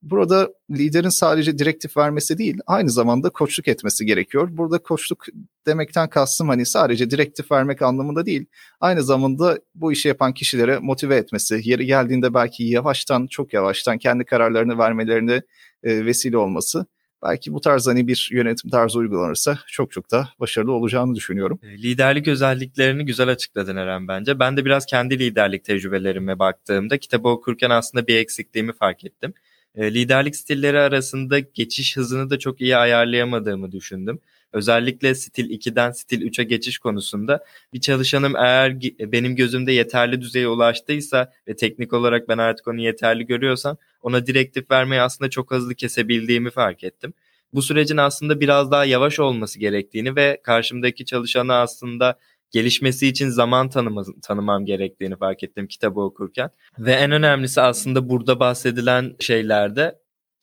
Burada 0.01 0.49
liderin 0.71 1.09
sadece 1.09 1.59
direktif 1.59 1.97
vermesi 1.97 2.37
değil, 2.37 2.57
aynı 2.67 2.89
zamanda 2.89 3.29
koçluk 3.29 3.67
etmesi 3.67 4.05
gerekiyor. 4.05 4.49
Burada 4.51 4.77
koçluk 4.77 5.25
demekten 5.65 6.09
kastım 6.09 6.49
hani 6.49 6.65
sadece 6.65 7.09
direktif 7.09 7.51
vermek 7.51 7.81
anlamında 7.81 8.25
değil. 8.25 8.45
Aynı 8.79 9.03
zamanda 9.03 9.59
bu 9.75 9.91
işi 9.91 10.07
yapan 10.07 10.33
kişilere 10.33 10.79
motive 10.79 11.15
etmesi, 11.15 11.61
yeri 11.63 11.85
geldiğinde 11.85 12.33
belki 12.33 12.63
yavaştan, 12.63 13.27
çok 13.27 13.53
yavaştan 13.53 13.97
kendi 13.97 14.25
kararlarını 14.25 14.77
vermelerine 14.77 15.41
e, 15.83 16.05
vesile 16.05 16.37
olması. 16.37 16.85
Belki 17.23 17.53
bu 17.53 17.61
tarz 17.61 17.87
hani 17.87 18.07
bir 18.07 18.29
yönetim 18.31 18.69
tarzı 18.69 18.99
uygulanırsa 18.99 19.59
çok 19.67 19.91
çok 19.91 20.11
da 20.11 20.29
başarılı 20.39 20.71
olacağını 20.71 21.15
düşünüyorum. 21.15 21.59
E, 21.63 21.77
liderlik 21.77 22.27
özelliklerini 22.27 23.05
güzel 23.05 23.29
açıkladın 23.29 23.75
Eren 23.75 24.07
bence. 24.07 24.39
Ben 24.39 24.57
de 24.57 24.65
biraz 24.65 24.85
kendi 24.85 25.19
liderlik 25.19 25.65
tecrübelerime 25.65 26.39
baktığımda 26.39 26.97
kitabı 26.97 27.27
okurken 27.27 27.69
aslında 27.69 28.07
bir 28.07 28.15
eksikliğimi 28.15 28.73
fark 28.73 29.05
ettim. 29.05 29.33
E, 29.75 29.93
liderlik 29.93 30.35
stilleri 30.35 30.79
arasında 30.79 31.39
geçiş 31.39 31.97
hızını 31.97 32.29
da 32.29 32.39
çok 32.39 32.61
iyi 32.61 32.77
ayarlayamadığımı 32.77 33.71
düşündüm. 33.71 34.19
Özellikle 34.53 35.15
stil 35.15 35.49
2'den 35.49 35.91
stil 35.91 36.21
3'e 36.21 36.43
geçiş 36.43 36.77
konusunda 36.77 37.45
bir 37.73 37.79
çalışanım 37.81 38.35
eğer 38.35 38.81
benim 38.99 39.35
gözümde 39.35 39.71
yeterli 39.71 40.21
düzeye 40.21 40.47
ulaştıysa 40.47 41.31
ve 41.47 41.55
teknik 41.55 41.93
olarak 41.93 42.29
ben 42.29 42.37
artık 42.37 42.67
onu 42.67 42.81
yeterli 42.81 43.25
görüyorsam 43.25 43.77
ona 44.01 44.27
direktif 44.27 44.71
vermeyi 44.71 45.01
aslında 45.01 45.29
çok 45.29 45.51
hızlı 45.51 45.75
kesebildiğimi 45.75 46.49
fark 46.49 46.83
ettim. 46.83 47.13
Bu 47.53 47.61
sürecin 47.61 47.97
aslında 47.97 48.39
biraz 48.39 48.71
daha 48.71 48.85
yavaş 48.85 49.19
olması 49.19 49.59
gerektiğini 49.59 50.15
ve 50.15 50.41
karşımdaki 50.43 51.05
çalışanı 51.05 51.53
aslında 51.53 52.19
gelişmesi 52.51 53.07
için 53.07 53.29
zaman 53.29 53.69
tanımam, 53.69 54.05
tanımam 54.21 54.65
gerektiğini 54.65 55.17
fark 55.17 55.43
ettim 55.43 55.67
kitabı 55.67 55.99
okurken. 55.99 56.49
Ve 56.79 56.91
en 56.91 57.11
önemlisi 57.11 57.61
aslında 57.61 58.09
burada 58.09 58.39
bahsedilen 58.39 59.15
şeylerde 59.19 59.99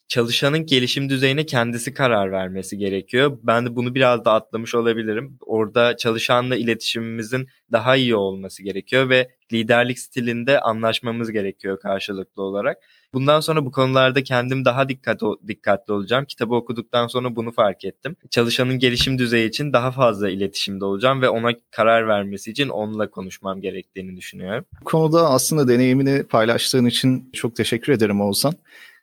çalışanın 0.09 0.67
gelişim 0.67 1.09
düzeyine 1.09 1.47
kendisi 1.47 1.95
karar 1.95 2.33
vermesi 2.33 2.79
gerekiyor. 2.79 3.39
Ben 3.43 3.67
de 3.67 3.77
bunu 3.77 3.95
biraz 3.95 4.25
da 4.25 4.33
atlamış 4.33 4.75
olabilirim. 4.75 5.39
Orada 5.41 5.97
çalışanla 5.97 6.57
iletişimimizin 6.57 7.49
daha 7.73 7.97
iyi 7.97 8.17
olması 8.17 8.63
gerekiyor 8.63 9.09
ve 9.09 9.31
liderlik 9.53 9.99
stilinde 9.99 10.61
anlaşmamız 10.61 11.33
gerekiyor 11.33 11.81
karşılıklı 11.81 12.43
olarak. 12.43 12.79
Bundan 13.15 13.41
sonra 13.41 13.65
bu 13.65 13.71
konularda 13.71 14.23
kendim 14.23 14.65
daha 14.65 14.89
dikkat 14.89 15.21
dikkatli 15.49 15.93
olacağım. 15.93 16.25
Kitabı 16.25 16.55
okuduktan 16.55 17.07
sonra 17.07 17.37
bunu 17.37 17.53
fark 17.53 17.85
ettim. 17.85 18.17
Çalışanın 18.31 18.79
gelişim 18.79 19.19
düzeyi 19.19 19.49
için 19.49 19.73
daha 19.73 19.91
fazla 19.91 20.31
iletişimde 20.31 20.85
olacağım 20.85 21.23
ve 21.23 21.29
ona 21.29 21.51
karar 21.71 22.09
vermesi 22.09 22.51
için 22.51 22.69
onunla 22.69 23.11
konuşmam 23.11 23.61
gerektiğini 23.61 24.17
düşünüyorum. 24.17 24.65
Bu 24.81 24.85
konuda 24.85 25.31
aslında 25.31 25.69
deneyimini 25.69 26.23
paylaştığın 26.23 26.87
için 26.87 27.31
çok 27.33 27.57
teşekkür 27.57 27.93
ederim 27.93 28.21
Oğuzhan. 28.21 28.55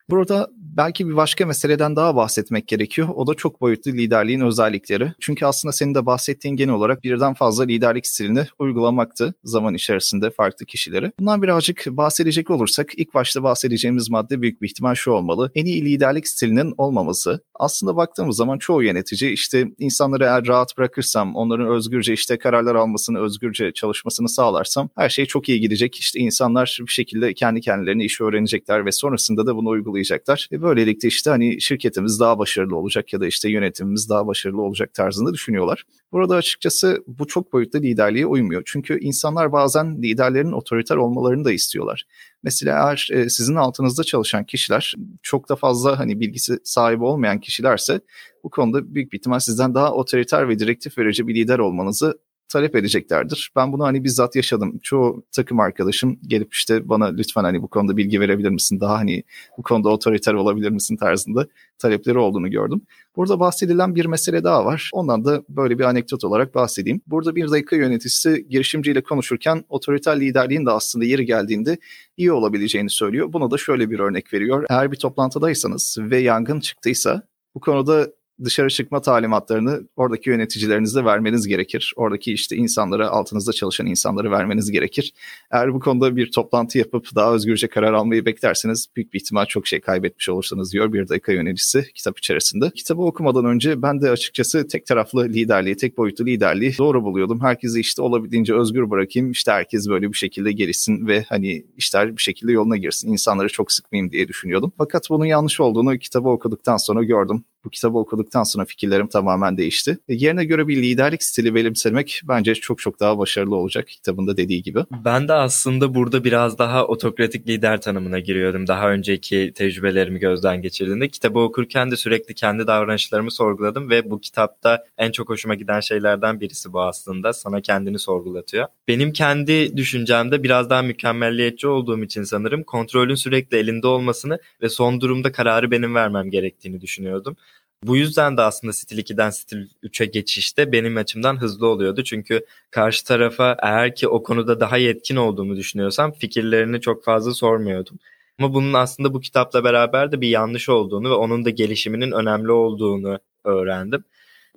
Burada 0.09 0.49
belki 0.77 1.09
bir 1.09 1.15
başka 1.15 1.45
meseleden 1.45 1.95
daha 1.95 2.15
bahsetmek 2.15 2.67
gerekiyor. 2.67 3.09
O 3.15 3.27
da 3.27 3.33
çok 3.33 3.61
boyutlu 3.61 3.91
liderliğin 3.91 4.41
özellikleri. 4.41 5.13
Çünkü 5.21 5.45
aslında 5.45 5.71
senin 5.71 5.95
de 5.95 6.05
bahsettiğin 6.05 6.55
genel 6.55 6.73
olarak 6.73 7.03
birden 7.03 7.33
fazla 7.33 7.63
liderlik 7.63 8.07
stilini 8.07 8.45
uygulamaktı 8.59 9.33
zaman 9.43 9.73
içerisinde 9.73 10.29
farklı 10.31 10.65
kişileri. 10.65 11.11
Bundan 11.19 11.41
birazcık 11.41 11.85
bahsedecek 11.87 12.49
olursak 12.49 12.91
ilk 12.97 13.13
başta 13.13 13.43
bahsedeceğimiz 13.43 14.09
madde 14.09 14.41
büyük 14.41 14.61
bir 14.61 14.67
ihtimal 14.67 14.95
şu 14.95 15.11
olmalı. 15.11 15.51
En 15.55 15.65
iyi 15.65 15.85
liderlik 15.85 16.27
stilinin 16.27 16.73
olmaması. 16.77 17.43
Aslında 17.55 17.95
baktığımız 17.95 18.37
zaman 18.37 18.57
çoğu 18.57 18.83
yönetici 18.83 19.31
işte 19.31 19.67
insanları 19.79 20.23
eğer 20.23 20.47
rahat 20.47 20.77
bırakırsam, 20.77 21.35
onların 21.35 21.67
özgürce 21.67 22.13
işte 22.13 22.37
kararlar 22.37 22.75
almasını, 22.75 23.19
özgürce 23.19 23.73
çalışmasını 23.73 24.29
sağlarsam 24.29 24.89
her 24.97 25.09
şey 25.09 25.25
çok 25.25 25.49
iyi 25.49 25.59
gidecek. 25.59 25.95
İşte 25.95 26.19
insanlar 26.19 26.79
bir 26.81 26.91
şekilde 26.91 27.33
kendi 27.33 27.61
kendilerine 27.61 28.05
işi 28.05 28.23
öğrenecekler 28.23 28.85
ve 28.85 28.91
sonrasında 28.91 29.47
da 29.47 29.55
bunu 29.55 29.69
uygulayacaklar. 29.93 30.49
E 30.51 30.61
böylelikle 30.61 31.07
işte 31.07 31.29
hani 31.29 31.61
şirketimiz 31.61 32.19
daha 32.19 32.39
başarılı 32.39 32.75
olacak 32.75 33.13
ya 33.13 33.21
da 33.21 33.27
işte 33.27 33.49
yönetimimiz 33.49 34.09
daha 34.09 34.27
başarılı 34.27 34.61
olacak 34.61 34.93
tarzında 34.93 35.33
düşünüyorlar. 35.33 35.83
Burada 36.11 36.35
açıkçası 36.35 37.03
bu 37.07 37.27
çok 37.27 37.53
boyutlu 37.53 37.81
liderliğe 37.81 38.25
uymuyor. 38.25 38.61
Çünkü 38.65 38.99
insanlar 38.99 39.51
bazen 39.51 40.01
liderlerin 40.01 40.51
otoriter 40.51 40.95
olmalarını 40.95 41.45
da 41.45 41.51
istiyorlar. 41.51 42.05
Mesela 42.43 42.87
eğer 42.87 43.07
e, 43.11 43.29
sizin 43.29 43.55
altınızda 43.55 44.03
çalışan 44.03 44.43
kişiler 44.43 44.93
çok 45.21 45.49
da 45.49 45.55
fazla 45.55 45.99
hani 45.99 46.19
bilgisi 46.19 46.59
sahibi 46.63 47.03
olmayan 47.03 47.39
kişilerse 47.39 48.01
bu 48.43 48.49
konuda 48.49 48.95
büyük 48.95 49.11
bir 49.11 49.17
ihtimal 49.17 49.39
sizden 49.39 49.75
daha 49.75 49.93
otoriter 49.93 50.49
ve 50.49 50.59
direktif 50.59 50.97
verici 50.97 51.27
bir 51.27 51.35
lider 51.35 51.59
olmanızı 51.59 52.19
talep 52.53 52.75
edeceklerdir. 52.75 53.51
Ben 53.55 53.73
bunu 53.73 53.83
hani 53.83 54.03
bizzat 54.03 54.35
yaşadım. 54.35 54.79
Çoğu 54.83 55.25
takım 55.31 55.59
arkadaşım 55.59 56.19
gelip 56.27 56.53
işte 56.53 56.89
bana 56.89 57.05
lütfen 57.05 57.43
hani 57.43 57.61
bu 57.61 57.67
konuda 57.67 57.97
bilgi 57.97 58.19
verebilir 58.19 58.49
misin? 58.49 58.79
Daha 58.79 58.97
hani 58.97 59.23
bu 59.57 59.63
konuda 59.63 59.89
otoriter 59.89 60.33
olabilir 60.33 60.69
misin 60.69 60.97
tarzında 60.97 61.47
talepleri 61.77 62.17
olduğunu 62.17 62.51
gördüm. 62.51 62.81
Burada 63.15 63.39
bahsedilen 63.39 63.95
bir 63.95 64.05
mesele 64.05 64.43
daha 64.43 64.65
var. 64.65 64.89
Ondan 64.93 65.25
da 65.25 65.43
böyle 65.49 65.79
bir 65.79 65.83
anekdot 65.83 66.23
olarak 66.23 66.55
bahsedeyim. 66.55 67.01
Burada 67.07 67.35
bir 67.35 67.51
dakika 67.51 67.75
yöneticisi 67.75 68.47
girişimciyle 68.49 69.03
konuşurken 69.03 69.63
otoriter 69.69 70.19
liderliğin 70.19 70.65
de 70.65 70.71
aslında 70.71 71.05
yeri 71.05 71.25
geldiğinde 71.25 71.77
iyi 72.17 72.31
olabileceğini 72.31 72.89
söylüyor. 72.89 73.33
Buna 73.33 73.51
da 73.51 73.57
şöyle 73.57 73.89
bir 73.89 73.99
örnek 73.99 74.33
veriyor. 74.33 74.65
Eğer 74.69 74.91
bir 74.91 74.97
toplantıdaysanız 74.97 75.97
ve 75.99 76.17
yangın 76.17 76.59
çıktıysa 76.59 77.21
bu 77.55 77.59
konuda 77.59 78.07
dışarı 78.45 78.69
çıkma 78.69 79.01
talimatlarını 79.01 79.87
oradaki 79.95 80.29
yöneticilerinizde 80.29 81.05
vermeniz 81.05 81.47
gerekir. 81.47 81.93
Oradaki 81.95 82.33
işte 82.33 82.55
insanlara, 82.55 83.09
altınızda 83.09 83.53
çalışan 83.53 83.87
insanları 83.87 84.31
vermeniz 84.31 84.71
gerekir. 84.71 85.13
Eğer 85.51 85.73
bu 85.73 85.79
konuda 85.79 86.15
bir 86.15 86.31
toplantı 86.31 86.77
yapıp 86.77 87.15
daha 87.15 87.33
özgürce 87.33 87.67
karar 87.67 87.93
almayı 87.93 88.25
beklerseniz 88.25 88.87
büyük 88.95 89.13
bir 89.13 89.19
ihtimal 89.19 89.45
çok 89.45 89.67
şey 89.67 89.81
kaybetmiş 89.81 90.29
olursanız 90.29 90.73
diyor 90.73 90.93
bir 90.93 91.09
dakika 91.09 91.31
yöneticisi 91.31 91.93
kitap 91.93 92.17
içerisinde. 92.17 92.71
Kitabı 92.75 93.01
okumadan 93.01 93.45
önce 93.45 93.81
ben 93.81 94.01
de 94.01 94.09
açıkçası 94.09 94.67
tek 94.67 94.85
taraflı 94.85 95.29
liderliği, 95.29 95.77
tek 95.77 95.97
boyutlu 95.97 96.25
liderliği 96.25 96.77
doğru 96.77 97.03
buluyordum. 97.03 97.41
Herkesi 97.41 97.79
işte 97.79 98.01
olabildiğince 98.01 98.55
özgür 98.55 98.89
bırakayım. 98.89 99.31
İşte 99.31 99.51
herkes 99.51 99.89
böyle 99.89 100.11
bir 100.11 100.17
şekilde 100.17 100.51
gelişsin 100.51 101.07
ve 101.07 101.25
hani 101.29 101.65
işler 101.77 102.17
bir 102.17 102.21
şekilde 102.21 102.51
yoluna 102.51 102.77
girsin. 102.77 103.11
İnsanları 103.11 103.49
çok 103.49 103.71
sıkmayayım 103.71 104.11
diye 104.11 104.27
düşünüyordum. 104.27 104.73
Fakat 104.77 105.09
bunun 105.09 105.25
yanlış 105.25 105.59
olduğunu 105.59 105.97
kitabı 105.97 106.29
okuduktan 106.29 106.77
sonra 106.77 107.03
gördüm. 107.03 107.43
Bu 107.65 107.69
kitabı 107.69 107.97
okuduktan 107.97 108.43
sonra 108.43 108.65
fikirlerim 108.65 109.07
tamamen 109.07 109.57
değişti. 109.57 109.97
E, 110.07 110.13
yerine 110.13 110.45
göre 110.45 110.67
bir 110.67 110.77
liderlik 110.77 111.23
stili 111.23 111.55
benimsemek 111.55 112.21
bence 112.23 112.55
çok 112.55 112.79
çok 112.79 112.99
daha 112.99 113.17
başarılı 113.17 113.55
olacak 113.55 113.87
kitabında 113.87 114.37
dediği 114.37 114.63
gibi. 114.63 114.79
Ben 115.05 115.27
de 115.27 115.33
aslında 115.33 115.95
burada 115.95 116.23
biraz 116.23 116.57
daha 116.57 116.85
otokratik 116.85 117.47
lider 117.47 117.81
tanımına 117.81 118.19
giriyordum. 118.19 118.67
Daha 118.67 118.89
önceki 118.89 119.51
tecrübelerimi 119.55 120.19
gözden 120.19 120.61
geçirdiğimde 120.61 121.07
kitabı 121.07 121.39
okurken 121.39 121.91
de 121.91 121.95
sürekli 121.95 122.33
kendi 122.33 122.67
davranışlarımı 122.67 123.31
sorguladım 123.31 123.89
ve 123.89 124.11
bu 124.11 124.19
kitapta 124.19 124.85
en 124.97 125.11
çok 125.11 125.29
hoşuma 125.29 125.55
giden 125.55 125.79
şeylerden 125.79 126.41
birisi 126.41 126.73
bu 126.73 126.81
aslında. 126.81 127.33
Sana 127.33 127.61
kendini 127.61 127.99
sorgulatıyor. 127.99 128.67
Benim 128.87 129.13
kendi 129.13 129.77
düşüncemde 129.77 130.43
biraz 130.43 130.69
daha 130.69 130.81
mükemmelliyetçi 130.81 131.67
olduğum 131.67 132.03
için 132.03 132.23
sanırım 132.23 132.63
kontrolün 132.63 133.15
sürekli 133.15 133.57
elinde 133.57 133.87
olmasını 133.87 134.39
ve 134.61 134.69
son 134.69 135.01
durumda 135.01 135.31
kararı 135.31 135.71
benim 135.71 135.95
vermem 135.95 136.31
gerektiğini 136.31 136.81
düşünüyordum. 136.81 137.37
Bu 137.83 137.97
yüzden 137.97 138.37
de 138.37 138.41
aslında 138.41 138.73
stil 138.73 138.97
2'den 138.97 139.29
stil 139.29 139.67
3'e 139.83 140.05
geçişte 140.05 140.71
benim 140.71 140.97
açımdan 140.97 141.41
hızlı 141.41 141.67
oluyordu. 141.67 142.03
Çünkü 142.03 142.45
karşı 142.71 143.05
tarafa 143.05 143.57
eğer 143.59 143.95
ki 143.95 144.07
o 144.07 144.23
konuda 144.23 144.59
daha 144.59 144.77
yetkin 144.77 145.15
olduğumu 145.15 145.55
düşünüyorsam 145.55 146.11
fikirlerini 146.11 146.81
çok 146.81 147.03
fazla 147.03 147.33
sormuyordum. 147.33 147.99
Ama 148.39 148.53
bunun 148.53 148.73
aslında 148.73 149.13
bu 149.13 149.21
kitapla 149.21 149.63
beraber 149.63 150.11
de 150.11 150.21
bir 150.21 150.27
yanlış 150.27 150.69
olduğunu 150.69 151.09
ve 151.09 151.13
onun 151.13 151.45
da 151.45 151.49
gelişiminin 151.49 152.11
önemli 152.11 152.51
olduğunu 152.51 153.19
öğrendim. 153.43 154.03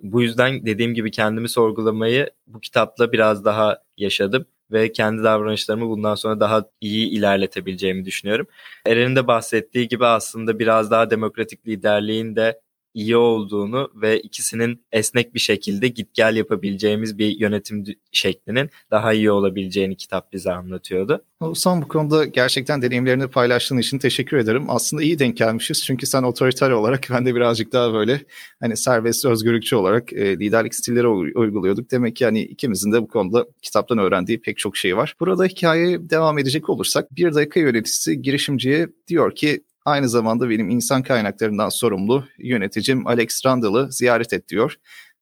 Bu 0.02 0.22
yüzden 0.22 0.66
dediğim 0.66 0.94
gibi 0.94 1.10
kendimi 1.10 1.48
sorgulamayı 1.48 2.30
bu 2.46 2.60
kitapla 2.60 3.12
biraz 3.12 3.44
daha 3.44 3.78
yaşadım 3.96 4.46
ve 4.72 4.92
kendi 4.92 5.22
davranışlarımı 5.24 5.88
bundan 5.88 6.14
sonra 6.14 6.40
daha 6.40 6.64
iyi 6.80 7.08
ilerletebileceğimi 7.08 8.04
düşünüyorum. 8.04 8.46
Eren'in 8.86 9.16
de 9.16 9.26
bahsettiği 9.26 9.88
gibi 9.88 10.06
aslında 10.06 10.58
biraz 10.58 10.90
daha 10.90 11.10
demokratik 11.10 11.66
liderliğin 11.68 12.36
de 12.36 12.60
iyi 12.96 13.16
olduğunu 13.16 13.90
ve 13.94 14.20
ikisinin 14.20 14.84
esnek 14.92 15.34
bir 15.34 15.40
şekilde 15.40 15.88
git 15.88 16.14
gel 16.14 16.36
yapabileceğimiz 16.36 17.18
bir 17.18 17.40
yönetim 17.40 17.84
şeklinin 18.12 18.70
daha 18.90 19.12
iyi 19.12 19.30
olabileceğini 19.30 19.96
kitap 19.96 20.32
bize 20.32 20.52
anlatıyordu. 20.52 21.24
Son 21.54 21.82
bu 21.82 21.88
konuda 21.88 22.24
gerçekten 22.24 22.82
deneyimlerini 22.82 23.28
paylaştığın 23.28 23.78
için 23.78 23.98
teşekkür 23.98 24.36
ederim. 24.36 24.64
Aslında 24.68 25.02
iyi 25.02 25.18
denk 25.18 25.36
gelmişiz 25.36 25.84
çünkü 25.84 26.06
sen 26.06 26.22
otoriter 26.22 26.70
olarak 26.70 27.06
ben 27.10 27.26
de 27.26 27.34
birazcık 27.34 27.72
daha 27.72 27.92
böyle 27.92 28.20
hani 28.60 28.76
serbest 28.76 29.24
özgürlükçü 29.24 29.76
olarak 29.76 30.12
e, 30.12 30.38
liderlik 30.38 30.74
stilleri 30.74 31.08
uyguluyorduk. 31.08 31.90
Demek 31.90 32.16
ki 32.16 32.24
hani 32.24 32.42
ikimizin 32.42 32.92
de 32.92 33.02
bu 33.02 33.08
konuda 33.08 33.46
kitaptan 33.62 33.98
öğrendiği 33.98 34.40
pek 34.40 34.58
çok 34.58 34.76
şey 34.76 34.96
var. 34.96 35.14
Burada 35.20 35.44
hikayeye 35.44 36.10
devam 36.10 36.38
edecek 36.38 36.70
olursak 36.70 37.16
bir 37.16 37.34
dakika 37.34 37.60
yöneticisi 37.60 38.22
girişimciye 38.22 38.88
diyor 39.08 39.34
ki 39.34 39.60
Aynı 39.86 40.08
zamanda 40.08 40.50
benim 40.50 40.70
insan 40.70 41.02
kaynaklarından 41.02 41.68
sorumlu 41.68 42.24
yöneticim 42.38 43.06
Alex 43.06 43.46
Randall'ı 43.46 43.92
ziyaret 43.92 44.32
et 44.32 44.48
diyor 44.48 44.76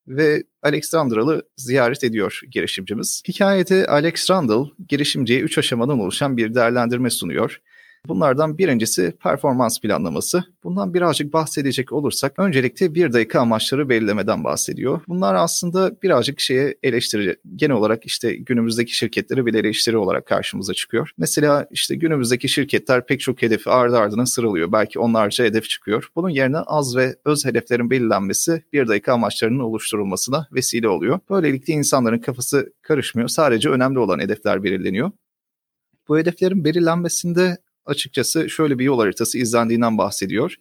ve 0.07 0.43
Alex 0.63 0.93
Randall'ı 0.93 1.41
ziyaret 1.57 2.03
ediyor 2.03 2.41
girişimcimiz. 2.51 3.23
Hikayede 3.27 3.87
Alex 3.87 4.29
Randall 4.29 4.65
girişimciye 4.89 5.39
3 5.39 5.57
aşamadan 5.57 5.99
oluşan 5.99 6.37
bir 6.37 6.53
değerlendirme 6.55 7.09
sunuyor. 7.09 7.61
Bunlardan 8.07 8.57
birincisi 8.57 9.13
performans 9.23 9.79
planlaması. 9.79 10.43
Bundan 10.63 10.93
birazcık 10.93 11.33
bahsedecek 11.33 11.91
olursak 11.91 12.39
öncelikle 12.39 12.95
bir 12.95 13.13
dakika 13.13 13.39
amaçları 13.39 13.89
belirlemeden 13.89 14.43
bahsediyor. 14.43 15.01
Bunlar 15.07 15.35
aslında 15.35 16.01
birazcık 16.03 16.39
şeye 16.39 16.75
eleştiri, 16.83 17.35
genel 17.55 17.75
olarak 17.75 18.05
işte 18.05 18.35
günümüzdeki 18.35 18.95
şirketleri 18.95 19.45
bir 19.45 19.53
eleştiri 19.53 19.97
olarak 19.97 20.25
karşımıza 20.25 20.73
çıkıyor. 20.73 21.11
Mesela 21.17 21.67
işte 21.71 21.95
günümüzdeki 21.95 22.49
şirketler 22.49 23.05
pek 23.05 23.19
çok 23.19 23.41
hedefi 23.41 23.69
ardı 23.69 23.97
ardına 23.97 24.25
sıralıyor. 24.25 24.71
Belki 24.71 24.99
onlarca 24.99 25.45
hedef 25.45 25.69
çıkıyor. 25.69 26.09
Bunun 26.15 26.29
yerine 26.29 26.57
az 26.57 26.95
ve 26.95 27.15
öz 27.25 27.45
hedeflerin 27.45 27.89
belirlenmesi 27.89 28.63
bir 28.73 28.87
dakika 28.87 29.13
amaçlarının 29.13 29.59
oluşturulmasına 29.59 30.47
vesile 30.53 30.87
oluyor. 30.87 31.19
Böylelikle 31.29 31.73
insanların 31.73 32.19
kafası 32.19 32.73
karışmıyor. 32.81 33.27
Sadece 33.27 33.69
önemli 33.69 33.99
olan 33.99 34.19
hedefler 34.19 34.63
belirleniyor. 34.63 35.11
Bu 36.07 36.17
hedeflerin 36.17 36.63
belirlenmesinde 36.63 37.57
açıkçası 37.85 38.49
şöyle 38.49 38.79
bir 38.79 38.85
yol 38.85 38.99
haritası 38.99 39.37
izlendiğinden 39.37 39.97
bahsediyor 39.97 40.55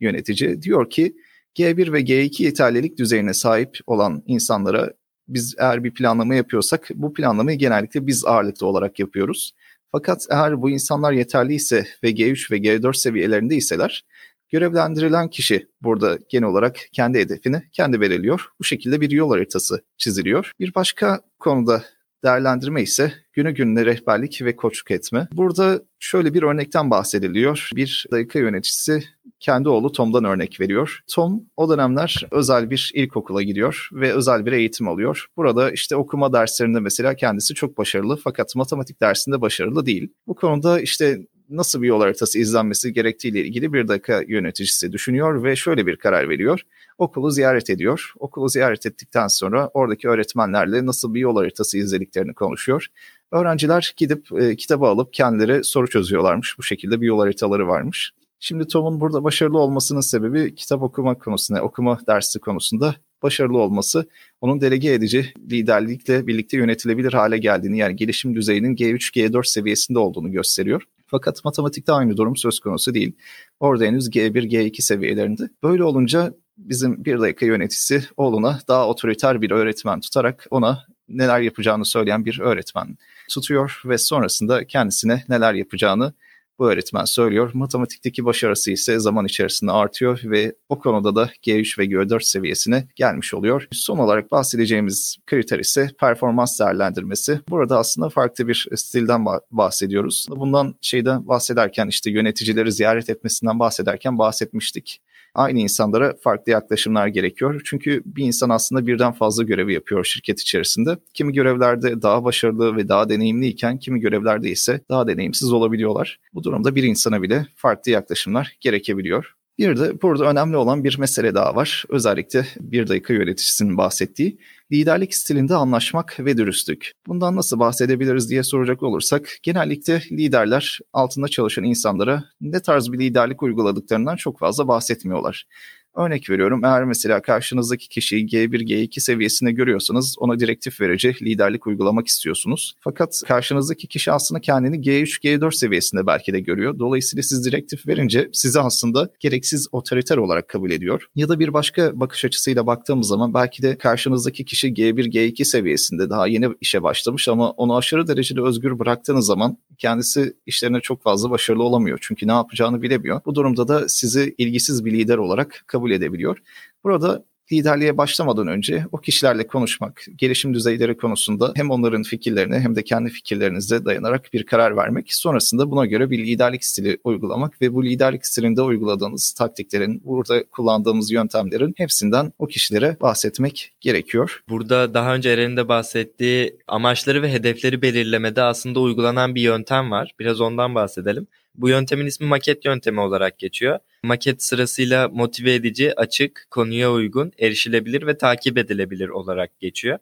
yönetici. 0.00 0.62
Diyor 0.62 0.90
ki 0.90 1.16
G1 1.58 1.92
ve 1.92 2.00
G2 2.00 2.42
yeterlilik 2.42 2.98
düzeyine 2.98 3.34
sahip 3.34 3.78
olan 3.86 4.22
insanlara 4.26 4.92
biz 5.28 5.54
eğer 5.58 5.84
bir 5.84 5.94
planlama 5.94 6.34
yapıyorsak 6.34 6.88
bu 6.94 7.12
planlamayı 7.12 7.58
genellikle 7.58 8.06
biz 8.06 8.24
ağırlıklı 8.24 8.66
olarak 8.66 8.98
yapıyoruz. 8.98 9.52
Fakat 9.92 10.26
eğer 10.30 10.62
bu 10.62 10.70
insanlar 10.70 11.12
yeterliyse 11.12 11.86
ve 12.04 12.10
G3 12.10 12.52
ve 12.52 12.58
G4 12.58 12.96
seviyelerinde 12.96 13.56
iseler 13.56 14.04
görevlendirilen 14.48 15.30
kişi 15.30 15.66
burada 15.82 16.18
genel 16.28 16.48
olarak 16.48 16.76
kendi 16.92 17.18
hedefini 17.18 17.62
kendi 17.72 18.00
belirliyor. 18.00 18.46
Bu 18.60 18.64
şekilde 18.64 19.00
bir 19.00 19.10
yol 19.10 19.30
haritası 19.30 19.84
çiziliyor. 19.98 20.52
Bir 20.60 20.74
başka 20.74 21.20
konuda 21.38 21.84
Değerlendirme 22.24 22.82
ise 22.82 23.12
günü 23.32 23.54
gününe 23.54 23.86
rehberlik 23.86 24.42
ve 24.42 24.56
koçluk 24.56 24.90
etme. 24.90 25.28
Burada 25.32 25.82
şöyle 25.98 26.34
bir 26.34 26.42
örnekten 26.42 26.90
bahsediliyor. 26.90 27.70
Bir 27.76 28.06
dakika 28.12 28.38
yöneticisi 28.38 29.04
kendi 29.40 29.68
oğlu 29.68 29.92
Tom'dan 29.92 30.24
örnek 30.24 30.60
veriyor. 30.60 31.00
Tom 31.14 31.44
o 31.56 31.70
dönemler 31.70 32.26
özel 32.30 32.70
bir 32.70 32.90
ilkokula 32.94 33.42
gidiyor 33.42 33.88
ve 33.92 34.12
özel 34.12 34.46
bir 34.46 34.52
eğitim 34.52 34.88
alıyor. 34.88 35.26
Burada 35.36 35.70
işte 35.70 35.96
okuma 35.96 36.32
derslerinde 36.32 36.80
mesela 36.80 37.14
kendisi 37.14 37.54
çok 37.54 37.78
başarılı 37.78 38.16
fakat 38.24 38.56
matematik 38.56 39.00
dersinde 39.00 39.40
başarılı 39.40 39.86
değil. 39.86 40.12
Bu 40.26 40.34
konuda 40.34 40.80
işte 40.80 41.18
nasıl 41.50 41.82
bir 41.82 41.86
yol 41.86 42.00
haritası 42.00 42.38
izlenmesi 42.38 42.92
gerektiğiyle 42.92 43.44
ilgili 43.44 43.72
bir 43.72 43.88
dakika 43.88 44.22
yöneticisi 44.28 44.92
düşünüyor 44.92 45.44
ve 45.44 45.56
şöyle 45.56 45.86
bir 45.86 45.96
karar 45.96 46.28
veriyor. 46.28 46.60
Okulu 46.98 47.30
ziyaret 47.30 47.70
ediyor. 47.70 48.12
Okulu 48.18 48.48
ziyaret 48.48 48.86
ettikten 48.86 49.28
sonra 49.28 49.70
oradaki 49.74 50.08
öğretmenlerle 50.08 50.86
nasıl 50.86 51.14
bir 51.14 51.20
yol 51.20 51.36
haritası 51.36 51.78
izlediklerini 51.78 52.34
konuşuyor. 52.34 52.86
Öğrenciler 53.32 53.94
gidip 53.96 54.32
e, 54.32 54.56
kitabı 54.56 54.86
alıp 54.86 55.12
kendileri 55.12 55.64
soru 55.64 55.88
çözüyorlarmış. 55.88 56.58
Bu 56.58 56.62
şekilde 56.62 57.00
bir 57.00 57.06
yol 57.06 57.18
haritaları 57.18 57.68
varmış. 57.68 58.12
Şimdi 58.40 58.66
Tom'un 58.66 59.00
burada 59.00 59.24
başarılı 59.24 59.58
olmasının 59.58 60.00
sebebi 60.00 60.54
kitap 60.54 60.82
okuma 60.82 61.18
konusunda, 61.18 61.62
okuma 61.62 61.98
dersi 62.06 62.38
konusunda 62.38 62.94
başarılı 63.22 63.58
olması 63.58 64.08
onun 64.40 64.60
delege 64.60 64.92
edici 64.92 65.34
liderlikle 65.50 66.26
birlikte 66.26 66.56
yönetilebilir 66.56 67.12
hale 67.12 67.38
geldiğini 67.38 67.78
yani 67.78 67.96
gelişim 67.96 68.34
düzeyinin 68.34 68.76
G3, 68.76 69.16
G4 69.16 69.48
seviyesinde 69.48 69.98
olduğunu 69.98 70.32
gösteriyor. 70.32 70.82
Fakat 71.10 71.44
matematikte 71.44 71.92
aynı 71.92 72.16
durum 72.16 72.36
söz 72.36 72.60
konusu 72.60 72.94
değil. 72.94 73.16
Orada 73.60 73.84
henüz 73.84 74.08
G1, 74.08 74.48
G2 74.48 74.82
seviyelerinde. 74.82 75.50
Böyle 75.62 75.84
olunca 75.84 76.34
bizim 76.58 77.04
bir 77.04 77.20
dakika 77.20 77.46
yöneticisi 77.46 78.04
oğluna 78.16 78.60
daha 78.68 78.88
otoriter 78.88 79.42
bir 79.42 79.50
öğretmen 79.50 80.00
tutarak 80.00 80.46
ona 80.50 80.84
neler 81.08 81.40
yapacağını 81.40 81.84
söyleyen 81.84 82.24
bir 82.24 82.40
öğretmen 82.40 82.98
tutuyor 83.30 83.82
ve 83.84 83.98
sonrasında 83.98 84.64
kendisine 84.64 85.24
neler 85.28 85.54
yapacağını 85.54 86.12
bu 86.60 86.70
öğretmen 86.70 87.04
söylüyor. 87.04 87.50
Matematikteki 87.54 88.24
başarısı 88.24 88.70
ise 88.70 88.98
zaman 88.98 89.24
içerisinde 89.26 89.72
artıyor 89.72 90.20
ve 90.24 90.54
o 90.68 90.78
konuda 90.78 91.14
da 91.14 91.30
G3 91.46 91.78
ve 91.78 91.84
G4 91.84 92.22
seviyesine 92.22 92.88
gelmiş 92.96 93.34
oluyor. 93.34 93.68
Son 93.72 93.98
olarak 93.98 94.30
bahsedeceğimiz 94.30 95.16
kriter 95.26 95.58
ise 95.58 95.90
performans 96.00 96.60
değerlendirmesi. 96.60 97.40
Burada 97.48 97.78
aslında 97.78 98.08
farklı 98.08 98.48
bir 98.48 98.68
stilden 98.74 99.26
bahsediyoruz. 99.50 100.26
Bundan 100.30 100.74
şeyden 100.80 101.28
bahsederken 101.28 101.88
işte 101.88 102.10
yöneticileri 102.10 102.72
ziyaret 102.72 103.10
etmesinden 103.10 103.58
bahsederken 103.58 104.18
bahsetmiştik 104.18 105.00
aynı 105.34 105.58
insanlara 105.58 106.14
farklı 106.22 106.52
yaklaşımlar 106.52 107.06
gerekiyor. 107.06 107.60
Çünkü 107.64 108.02
bir 108.04 108.24
insan 108.24 108.50
aslında 108.50 108.86
birden 108.86 109.12
fazla 109.12 109.42
görevi 109.42 109.72
yapıyor 109.74 110.04
şirket 110.04 110.40
içerisinde. 110.40 110.96
Kimi 111.14 111.32
görevlerde 111.32 112.02
daha 112.02 112.24
başarılı 112.24 112.76
ve 112.76 112.88
daha 112.88 113.08
deneyimliyken 113.08 113.78
kimi 113.78 114.00
görevlerde 114.00 114.50
ise 114.50 114.80
daha 114.90 115.08
deneyimsiz 115.08 115.52
olabiliyorlar. 115.52 116.20
Bu 116.34 116.44
durumda 116.44 116.74
bir 116.74 116.82
insana 116.82 117.22
bile 117.22 117.46
farklı 117.56 117.92
yaklaşımlar 117.92 118.56
gerekebiliyor. 118.60 119.34
Bir 119.58 119.76
de 119.76 120.02
burada 120.02 120.24
önemli 120.24 120.56
olan 120.56 120.84
bir 120.84 120.98
mesele 120.98 121.34
daha 121.34 121.56
var. 121.56 121.84
Özellikle 121.88 122.46
bir 122.60 122.88
dakika 122.88 123.14
yöneticisinin 123.14 123.76
bahsettiği 123.76 124.38
liderlik 124.72 125.14
stilinde 125.14 125.54
anlaşmak 125.54 126.16
ve 126.20 126.36
dürüstlük. 126.36 126.92
Bundan 127.06 127.36
nasıl 127.36 127.58
bahsedebiliriz 127.58 128.30
diye 128.30 128.42
soracak 128.42 128.82
olursak 128.82 129.28
genellikle 129.42 130.02
liderler 130.10 130.78
altında 130.92 131.28
çalışan 131.28 131.64
insanlara 131.64 132.24
ne 132.40 132.62
tarz 132.62 132.92
bir 132.92 132.98
liderlik 132.98 133.42
uyguladıklarından 133.42 134.16
çok 134.16 134.38
fazla 134.38 134.68
bahsetmiyorlar. 134.68 135.46
Örnek 135.94 136.30
veriyorum 136.30 136.64
eğer 136.64 136.84
mesela 136.84 137.22
karşınızdaki 137.22 137.88
kişiyi 137.88 138.26
G1, 138.26 138.64
G2 138.64 139.00
seviyesinde 139.00 139.52
görüyorsanız 139.52 140.16
ona 140.18 140.40
direktif 140.40 140.80
verici 140.80 141.14
liderlik 141.22 141.66
uygulamak 141.66 142.06
istiyorsunuz. 142.06 142.74
Fakat 142.80 143.22
karşınızdaki 143.26 143.86
kişi 143.86 144.12
aslında 144.12 144.40
kendini 144.40 144.76
G3, 144.76 145.24
G4 145.24 145.56
seviyesinde 145.56 146.06
belki 146.06 146.32
de 146.32 146.40
görüyor. 146.40 146.78
Dolayısıyla 146.78 147.22
siz 147.22 147.44
direktif 147.44 147.86
verince 147.86 148.30
sizi 148.32 148.60
aslında 148.60 149.10
gereksiz 149.20 149.68
otoriter 149.72 150.16
olarak 150.16 150.48
kabul 150.48 150.70
ediyor. 150.70 151.06
Ya 151.14 151.28
da 151.28 151.38
bir 151.38 151.52
başka 151.52 152.00
bakış 152.00 152.24
açısıyla 152.24 152.66
baktığımız 152.66 153.08
zaman 153.08 153.34
belki 153.34 153.62
de 153.62 153.78
karşınızdaki 153.78 154.44
kişi 154.44 154.68
G1, 154.68 155.10
G2 155.10 155.44
seviyesinde 155.44 156.10
daha 156.10 156.26
yeni 156.26 156.48
işe 156.60 156.82
başlamış 156.82 157.28
ama 157.28 157.50
onu 157.50 157.76
aşırı 157.76 158.08
derecede 158.08 158.40
özgür 158.42 158.78
bıraktığınız 158.78 159.26
zaman 159.26 159.58
kendisi 159.78 160.32
işlerine 160.46 160.80
çok 160.80 161.02
fazla 161.02 161.30
başarılı 161.30 161.62
olamıyor. 161.62 161.98
Çünkü 162.00 162.26
ne 162.26 162.32
yapacağını 162.32 162.82
bilemiyor. 162.82 163.20
Bu 163.26 163.34
durumda 163.34 163.68
da 163.68 163.88
sizi 163.88 164.34
ilgisiz 164.38 164.84
bir 164.84 164.92
lider 164.92 165.18
olarak 165.18 165.64
kabul 165.66 165.89
kabul 165.90 165.96
edebiliyor. 165.96 166.38
Burada 166.84 167.24
liderliğe 167.52 167.96
başlamadan 167.96 168.46
önce 168.46 168.84
o 168.92 168.98
kişilerle 168.98 169.46
konuşmak, 169.46 170.06
gelişim 170.16 170.54
düzeyleri 170.54 170.96
konusunda 170.96 171.52
hem 171.56 171.70
onların 171.70 172.02
fikirlerine 172.02 172.60
hem 172.60 172.76
de 172.76 172.84
kendi 172.84 173.10
fikirlerinize 173.10 173.84
dayanarak 173.84 174.32
bir 174.32 174.46
karar 174.46 174.76
vermek. 174.76 175.14
Sonrasında 175.14 175.70
buna 175.70 175.86
göre 175.86 176.10
bir 176.10 176.18
liderlik 176.18 176.64
stili 176.64 176.98
uygulamak 177.04 177.62
ve 177.62 177.74
bu 177.74 177.84
liderlik 177.84 178.26
stilinde 178.26 178.62
uyguladığınız 178.62 179.32
taktiklerin, 179.32 180.02
burada 180.04 180.44
kullandığımız 180.44 181.10
yöntemlerin 181.10 181.74
hepsinden 181.76 182.32
o 182.38 182.46
kişilere 182.46 182.96
bahsetmek 183.00 183.72
gerekiyor. 183.80 184.42
Burada 184.48 184.94
daha 184.94 185.14
önce 185.14 185.30
Eren'in 185.30 185.56
de 185.56 185.68
bahsettiği 185.68 186.56
amaçları 186.68 187.22
ve 187.22 187.32
hedefleri 187.32 187.82
belirlemede 187.82 188.42
aslında 188.42 188.80
uygulanan 188.80 189.34
bir 189.34 189.42
yöntem 189.42 189.90
var. 189.90 190.14
Biraz 190.18 190.40
ondan 190.40 190.74
bahsedelim. 190.74 191.26
Bu 191.54 191.68
yöntemin 191.68 192.06
ismi 192.06 192.26
maket 192.26 192.64
yöntemi 192.64 193.00
olarak 193.00 193.38
geçiyor. 193.38 193.78
Maket 194.04 194.42
sırasıyla 194.42 195.08
motive 195.08 195.54
edici, 195.54 196.00
açık, 196.00 196.46
konuya 196.50 196.92
uygun, 196.92 197.32
erişilebilir 197.38 198.06
ve 198.06 198.18
takip 198.18 198.58
edilebilir 198.58 199.08
olarak 199.08 199.60
geçiyor. 199.60 199.98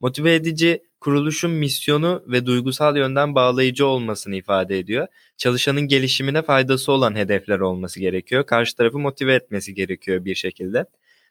Motive 0.00 0.34
edici 0.34 0.82
kuruluşun 1.00 1.50
misyonu 1.50 2.24
ve 2.26 2.46
duygusal 2.46 2.96
yönden 2.96 3.34
bağlayıcı 3.34 3.86
olmasını 3.86 4.36
ifade 4.36 4.78
ediyor. 4.78 5.06
Çalışanın 5.36 5.80
gelişimine 5.80 6.42
faydası 6.42 6.92
olan 6.92 7.16
hedefler 7.16 7.58
olması 7.58 8.00
gerekiyor. 8.00 8.46
Karşı 8.46 8.76
tarafı 8.76 8.98
motive 8.98 9.34
etmesi 9.34 9.74
gerekiyor 9.74 10.24
bir 10.24 10.34
şekilde. 10.34 10.84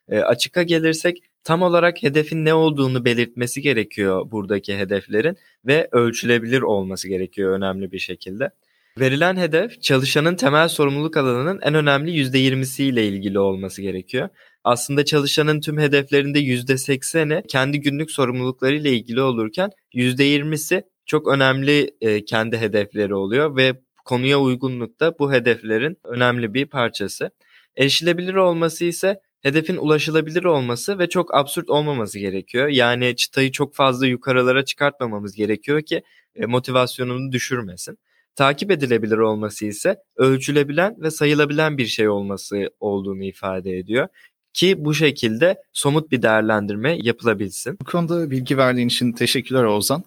E, 0.09 0.19
açıka 0.19 0.63
gelirsek 0.63 1.23
tam 1.43 1.61
olarak 1.61 2.03
hedefin 2.03 2.45
ne 2.45 2.53
olduğunu 2.53 3.05
belirtmesi 3.05 3.61
gerekiyor 3.61 4.31
buradaki 4.31 4.77
hedeflerin 4.77 5.37
ve 5.65 5.87
ölçülebilir 5.91 6.61
olması 6.61 7.07
gerekiyor 7.07 7.57
önemli 7.57 7.91
bir 7.91 7.99
şekilde. 7.99 8.51
Verilen 8.99 9.37
hedef 9.37 9.81
çalışanın 9.81 10.35
temel 10.35 10.67
sorumluluk 10.67 11.17
alanının 11.17 11.59
en 11.61 11.73
önemli 11.73 12.11
%20'siyle 12.11 13.01
ilgili 13.01 13.39
olması 13.39 13.81
gerekiyor. 13.81 14.29
Aslında 14.63 15.05
çalışanın 15.05 15.61
tüm 15.61 15.77
hedeflerinde 15.77 16.39
%80'i 16.39 17.47
kendi 17.47 17.81
günlük 17.81 18.11
sorumluluklarıyla 18.11 18.89
ilgili 18.89 19.21
olurken 19.21 19.69
%20'si 19.93 20.83
çok 21.05 21.27
önemli 21.27 21.91
e, 22.01 22.25
kendi 22.25 22.57
hedefleri 22.57 23.15
oluyor 23.15 23.55
ve 23.55 23.73
konuya 24.05 24.39
uygunlukta 24.39 25.19
bu 25.19 25.33
hedeflerin 25.33 25.97
önemli 26.03 26.53
bir 26.53 26.65
parçası. 26.65 27.31
Erişilebilir 27.77 28.33
olması 28.33 28.85
ise 28.85 29.19
hedefin 29.41 29.77
ulaşılabilir 29.77 30.43
olması 30.43 30.99
ve 30.99 31.09
çok 31.09 31.35
absürt 31.35 31.69
olmaması 31.69 32.19
gerekiyor. 32.19 32.67
Yani 32.67 33.15
çıtayı 33.15 33.51
çok 33.51 33.75
fazla 33.75 34.07
yukarılara 34.07 34.65
çıkartmamamız 34.65 35.35
gerekiyor 35.35 35.81
ki 35.81 36.03
e, 36.35 36.45
motivasyonunu 36.45 37.31
düşürmesin. 37.31 37.97
Takip 38.35 38.71
edilebilir 38.71 39.17
olması 39.17 39.65
ise 39.65 39.95
ölçülebilen 40.15 40.95
ve 41.01 41.11
sayılabilen 41.11 41.77
bir 41.77 41.85
şey 41.85 42.09
olması 42.09 42.69
olduğunu 42.79 43.23
ifade 43.23 43.77
ediyor 43.77 44.07
ki 44.53 44.85
bu 44.85 44.93
şekilde 44.93 45.63
somut 45.73 46.11
bir 46.11 46.21
değerlendirme 46.21 46.97
yapılabilsin. 47.01 47.77
Bu 47.81 47.85
konuda 47.85 48.31
bilgi 48.31 48.57
verdiğin 48.57 48.87
için 48.87 49.11
teşekkürler 49.11 49.63
Ozan. 49.63 50.03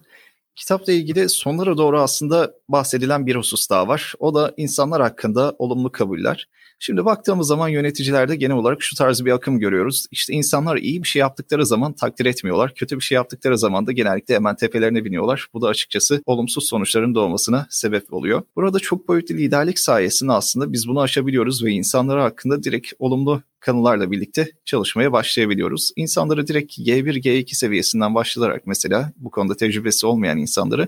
Kitapla 0.55 0.93
ilgili 0.93 1.29
sonlara 1.29 1.77
doğru 1.77 1.99
aslında 1.99 2.53
bahsedilen 2.69 3.25
bir 3.25 3.35
husus 3.35 3.69
daha 3.69 3.87
var. 3.87 4.13
O 4.19 4.35
da 4.35 4.53
insanlar 4.57 5.01
hakkında 5.01 5.55
olumlu 5.59 5.91
kabuller. 5.91 6.47
Şimdi 6.79 7.05
baktığımız 7.05 7.47
zaman 7.47 7.69
yöneticilerde 7.69 8.35
genel 8.35 8.55
olarak 8.55 8.81
şu 8.81 8.95
tarz 8.95 9.25
bir 9.25 9.31
akım 9.31 9.59
görüyoruz. 9.59 10.05
İşte 10.11 10.33
insanlar 10.33 10.77
iyi 10.77 11.03
bir 11.03 11.07
şey 11.07 11.19
yaptıkları 11.19 11.65
zaman 11.65 11.93
takdir 11.93 12.25
etmiyorlar. 12.25 12.73
Kötü 12.75 12.95
bir 12.95 13.03
şey 13.03 13.15
yaptıkları 13.15 13.57
zaman 13.57 13.87
da 13.87 13.91
genellikle 13.91 14.35
hemen 14.35 14.55
tepelerine 14.55 15.05
biniyorlar. 15.05 15.47
Bu 15.53 15.61
da 15.61 15.67
açıkçası 15.67 16.21
olumsuz 16.25 16.67
sonuçların 16.67 17.15
doğmasına 17.15 17.67
sebep 17.69 18.13
oluyor. 18.13 18.41
Burada 18.55 18.79
çok 18.79 19.07
boyutlu 19.07 19.35
liderlik 19.35 19.79
sayesinde 19.79 20.31
aslında 20.31 20.73
biz 20.73 20.87
bunu 20.87 21.01
aşabiliyoruz 21.01 21.63
ve 21.63 21.71
insanlar 21.71 22.19
hakkında 22.19 22.63
direkt 22.63 22.93
olumlu 22.99 23.41
kanallarla 23.65 24.11
birlikte 24.11 24.51
çalışmaya 24.65 25.11
başlayabiliyoruz. 25.11 25.91
İnsanları 25.95 26.47
direkt 26.47 26.79
G1, 26.79 27.21
G2 27.21 27.55
seviyesinden 27.55 28.15
başlayarak 28.15 28.67
mesela 28.67 29.11
bu 29.17 29.31
konuda 29.31 29.57
tecrübesi 29.57 30.07
olmayan 30.07 30.37
insanları 30.37 30.87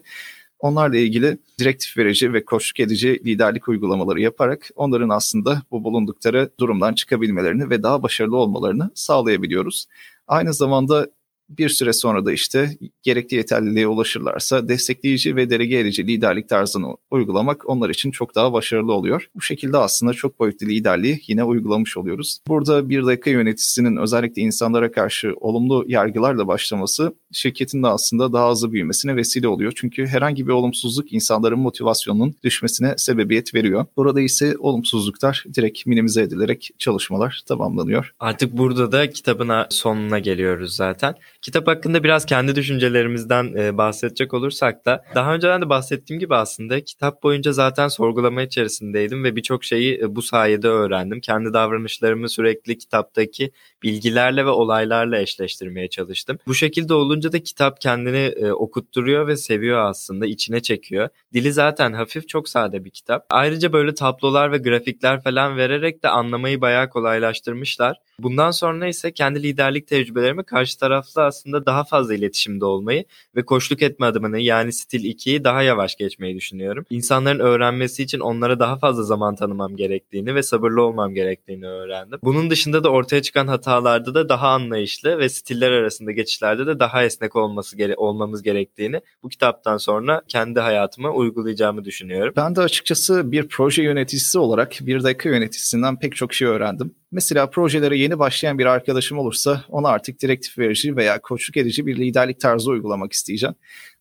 Onlarla 0.59 0.97
ilgili 0.97 1.37
direktif 1.59 1.97
verici 1.97 2.33
ve 2.33 2.45
koşluk 2.45 2.79
edici 2.79 3.21
liderlik 3.25 3.67
uygulamaları 3.67 4.21
yaparak 4.21 4.69
onların 4.75 5.09
aslında 5.09 5.61
bu 5.71 5.83
bulundukları 5.83 6.49
durumdan 6.59 6.93
çıkabilmelerini 6.93 7.69
ve 7.69 7.83
daha 7.83 8.03
başarılı 8.03 8.37
olmalarını 8.37 8.91
sağlayabiliyoruz. 8.95 9.85
Aynı 10.27 10.53
zamanda 10.53 11.07
bir 11.49 11.69
süre 11.69 11.93
sonra 11.93 12.25
da 12.25 12.33
işte 12.33 12.77
gerekli 13.03 13.37
yeterliliğe 13.37 13.87
ulaşırlarsa 13.87 14.67
destekleyici 14.67 15.35
ve 15.35 15.49
delege 15.49 15.79
edici 15.79 16.07
liderlik 16.07 16.49
tarzını 16.49 16.95
uygulamak 17.11 17.69
onlar 17.69 17.89
için 17.89 18.11
çok 18.11 18.35
daha 18.35 18.53
başarılı 18.53 18.93
oluyor. 18.93 19.29
Bu 19.35 19.41
şekilde 19.41 19.77
aslında 19.77 20.13
çok 20.13 20.39
boyutlu 20.39 20.67
liderliği 20.67 21.21
yine 21.27 21.43
uygulamış 21.43 21.97
oluyoruz. 21.97 22.39
Burada 22.47 22.89
bir 22.89 23.05
dakika 23.05 23.29
yöneticisinin 23.29 23.97
özellikle 23.97 24.41
insanlara 24.41 24.91
karşı 24.91 25.33
olumlu 25.35 25.85
yargılarla 25.87 26.47
başlaması 26.47 27.15
şirketin 27.31 27.83
de 27.83 27.87
aslında 27.87 28.33
daha 28.33 28.51
hızlı 28.51 28.71
büyümesine 28.71 29.15
vesile 29.15 29.47
oluyor. 29.47 29.73
Çünkü 29.75 30.07
herhangi 30.07 30.47
bir 30.47 30.51
olumsuzluk 30.51 31.13
insanların 31.13 31.59
motivasyonunun 31.59 32.35
düşmesine 32.43 32.93
sebebiyet 32.97 33.55
veriyor. 33.55 33.85
Burada 33.97 34.21
ise 34.21 34.55
olumsuzluklar 34.59 35.43
direkt 35.55 35.85
minimize 35.85 36.21
edilerek 36.21 36.69
çalışmalar 36.77 37.41
tamamlanıyor. 37.47 38.13
Artık 38.19 38.57
burada 38.57 38.91
da 38.91 39.09
kitabın 39.09 39.65
sonuna 39.69 40.19
geliyoruz 40.19 40.75
zaten. 40.75 41.15
Kitap 41.41 41.67
hakkında 41.67 42.03
biraz 42.03 42.25
kendi 42.25 42.55
düşüncelerimizden 42.55 43.53
e, 43.57 43.77
bahsedecek 43.77 44.33
olursak 44.33 44.85
da 44.85 45.03
daha 45.15 45.35
önceden 45.35 45.61
de 45.61 45.69
bahsettiğim 45.69 46.19
gibi 46.19 46.35
aslında 46.35 46.83
kitap 46.83 47.23
boyunca 47.23 47.51
zaten 47.51 47.87
sorgulama 47.87 48.41
içerisindeydim 48.41 49.23
ve 49.23 49.35
birçok 49.35 49.63
şeyi 49.63 49.99
e, 49.99 50.15
bu 50.15 50.21
sayede 50.21 50.67
öğrendim. 50.67 51.19
Kendi 51.19 51.53
davranışlarımı 51.53 52.29
sürekli 52.29 52.77
kitaptaki 52.77 53.51
bilgilerle 53.83 54.45
ve 54.45 54.49
olaylarla 54.49 55.19
eşleştirmeye 55.19 55.87
çalıştım. 55.89 56.37
Bu 56.47 56.55
şekilde 56.55 56.93
olunca 56.93 57.31
da 57.31 57.43
kitap 57.43 57.81
kendini 57.81 58.17
e, 58.17 58.51
okutturuyor 58.51 59.27
ve 59.27 59.37
seviyor 59.37 59.85
aslında, 59.85 60.25
içine 60.25 60.61
çekiyor. 60.61 61.09
Dili 61.33 61.53
zaten 61.53 61.93
hafif 61.93 62.27
çok 62.27 62.49
sade 62.49 62.85
bir 62.85 62.89
kitap. 62.89 63.25
Ayrıca 63.29 63.73
böyle 63.73 63.93
tablolar 63.93 64.51
ve 64.51 64.57
grafikler 64.57 65.23
falan 65.23 65.57
vererek 65.57 66.03
de 66.03 66.09
anlamayı 66.09 66.61
bayağı 66.61 66.89
kolaylaştırmışlar. 66.89 67.97
Bundan 68.19 68.51
sonra 68.51 68.87
ise 68.87 69.11
kendi 69.11 69.43
liderlik 69.43 69.87
tecrübelerimi 69.87 70.43
karşı 70.43 70.79
tarafla 70.79 71.21
aslında 71.21 71.65
daha 71.65 71.83
fazla 71.83 72.13
iletişimde 72.13 72.65
olmayı 72.65 73.05
ve 73.35 73.45
koşluk 73.45 73.81
etme 73.81 74.05
adımını 74.05 74.39
yani 74.39 74.73
stil 74.73 75.03
2'yi 75.03 75.43
daha 75.43 75.61
yavaş 75.61 75.95
geçmeyi 75.95 76.35
düşünüyorum. 76.35 76.85
İnsanların 76.89 77.39
öğrenmesi 77.39 78.03
için 78.03 78.19
onlara 78.19 78.59
daha 78.59 78.77
fazla 78.77 79.03
zaman 79.03 79.35
tanımam 79.35 79.75
gerektiğini 79.75 80.35
ve 80.35 80.43
sabırlı 80.43 80.81
olmam 80.81 81.13
gerektiğini 81.13 81.67
öğrendim. 81.67 82.19
Bunun 82.23 82.49
dışında 82.49 82.83
da 82.83 82.89
ortaya 82.89 83.21
çıkan 83.21 83.47
hatalarda 83.67 84.13
da 84.13 84.29
daha 84.29 84.47
anlayışlı 84.47 85.19
ve 85.19 85.29
stiller 85.29 85.71
arasında 85.71 86.11
geçişlerde 86.11 86.67
de 86.67 86.79
daha 86.79 87.03
esnek 87.03 87.35
olması 87.35 87.77
gere 87.77 87.95
olmamız 87.95 88.43
gerektiğini 88.43 89.01
bu 89.23 89.29
kitaptan 89.29 89.77
sonra 89.77 90.21
kendi 90.27 90.59
hayatıma 90.59 91.11
uygulayacağımı 91.11 91.85
düşünüyorum. 91.85 92.33
Ben 92.37 92.55
de 92.55 92.61
açıkçası 92.61 93.31
bir 93.31 93.47
proje 93.47 93.83
yöneticisi 93.83 94.39
olarak 94.39 94.73
bir 94.81 95.03
dakika 95.03 95.29
yöneticisinden 95.29 95.99
pek 95.99 96.15
çok 96.15 96.33
şey 96.33 96.47
öğrendim. 96.47 96.95
Mesela 97.11 97.49
projelere 97.49 97.97
yeni 97.97 98.19
başlayan 98.19 98.59
bir 98.59 98.65
arkadaşım 98.65 99.17
olursa 99.17 99.61
ona 99.69 99.87
artık 99.87 100.21
direktif 100.21 100.57
verici 100.57 100.95
veya 100.95 101.21
koçluk 101.21 101.57
edici 101.57 101.85
bir 101.85 101.97
liderlik 101.97 102.39
tarzı 102.39 102.71
uygulamak 102.71 103.13
isteyeceğim. 103.13 103.55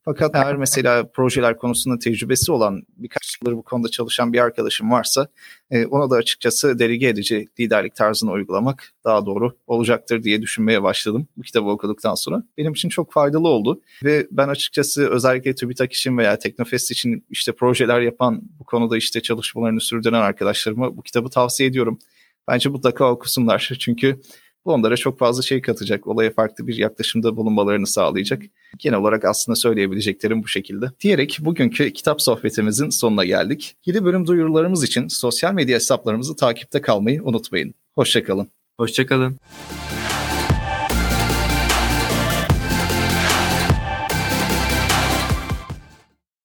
Fakat 0.08 0.34
eğer 0.34 0.56
mesela 0.56 1.10
projeler 1.10 1.56
konusunda 1.56 1.98
tecrübesi 1.98 2.52
olan 2.52 2.82
birkaç 2.96 3.38
yıldır 3.40 3.56
bu 3.56 3.62
konuda 3.62 3.88
çalışan 3.88 4.32
bir 4.32 4.38
arkadaşım 4.38 4.90
varsa 4.90 5.28
e, 5.70 5.86
ona 5.86 6.10
da 6.10 6.16
açıkçası 6.16 6.78
delege 6.78 7.08
edici 7.08 7.48
liderlik 7.60 7.94
tarzını 7.94 8.30
uygulamak 8.30 8.92
daha 9.04 9.26
doğru 9.26 9.56
olacaktır 9.66 10.22
diye 10.22 10.42
düşünmeye 10.42 10.82
başladım 10.82 11.28
bu 11.36 11.42
kitabı 11.42 11.68
okuduktan 11.68 12.14
sonra. 12.14 12.42
Benim 12.58 12.72
için 12.72 12.88
çok 12.88 13.12
faydalı 13.12 13.48
oldu 13.48 13.80
ve 14.04 14.26
ben 14.30 14.48
açıkçası 14.48 15.10
özellikle 15.10 15.54
TÜBİTAK 15.54 15.92
için 15.92 16.18
veya 16.18 16.38
Teknofest 16.38 16.90
için 16.90 17.26
işte 17.30 17.52
projeler 17.52 18.00
yapan 18.00 18.42
bu 18.58 18.64
konuda 18.64 18.96
işte 18.96 19.22
çalışmalarını 19.22 19.80
sürdüren 19.80 20.20
arkadaşlarıma 20.20 20.96
bu 20.96 21.02
kitabı 21.02 21.28
tavsiye 21.28 21.68
ediyorum. 21.68 21.98
Bence 22.48 22.68
mutlaka 22.68 23.12
okusunlar. 23.12 23.72
Çünkü 23.78 24.20
bu 24.66 24.72
onlara 24.72 24.96
çok 24.96 25.18
fazla 25.18 25.42
şey 25.42 25.60
katacak. 25.62 26.06
Olaya 26.06 26.30
farklı 26.30 26.66
bir 26.66 26.76
yaklaşımda 26.76 27.36
bulunmalarını 27.36 27.86
sağlayacak. 27.86 28.42
Genel 28.78 28.98
olarak 28.98 29.24
aslında 29.24 29.56
söyleyebileceklerim 29.56 30.42
bu 30.42 30.48
şekilde. 30.48 30.86
Diyerek 31.00 31.38
bugünkü 31.40 31.92
kitap 31.92 32.22
sohbetimizin 32.22 32.90
sonuna 32.90 33.24
geldik. 33.24 33.76
Yeni 33.86 34.04
bölüm 34.04 34.26
duyurularımız 34.26 34.84
için 34.84 35.08
sosyal 35.08 35.54
medya 35.54 35.74
hesaplarımızı 35.74 36.36
takipte 36.36 36.80
kalmayı 36.80 37.22
unutmayın. 37.22 37.74
Hoşçakalın. 37.94 38.48
Hoşçakalın. 38.78 39.38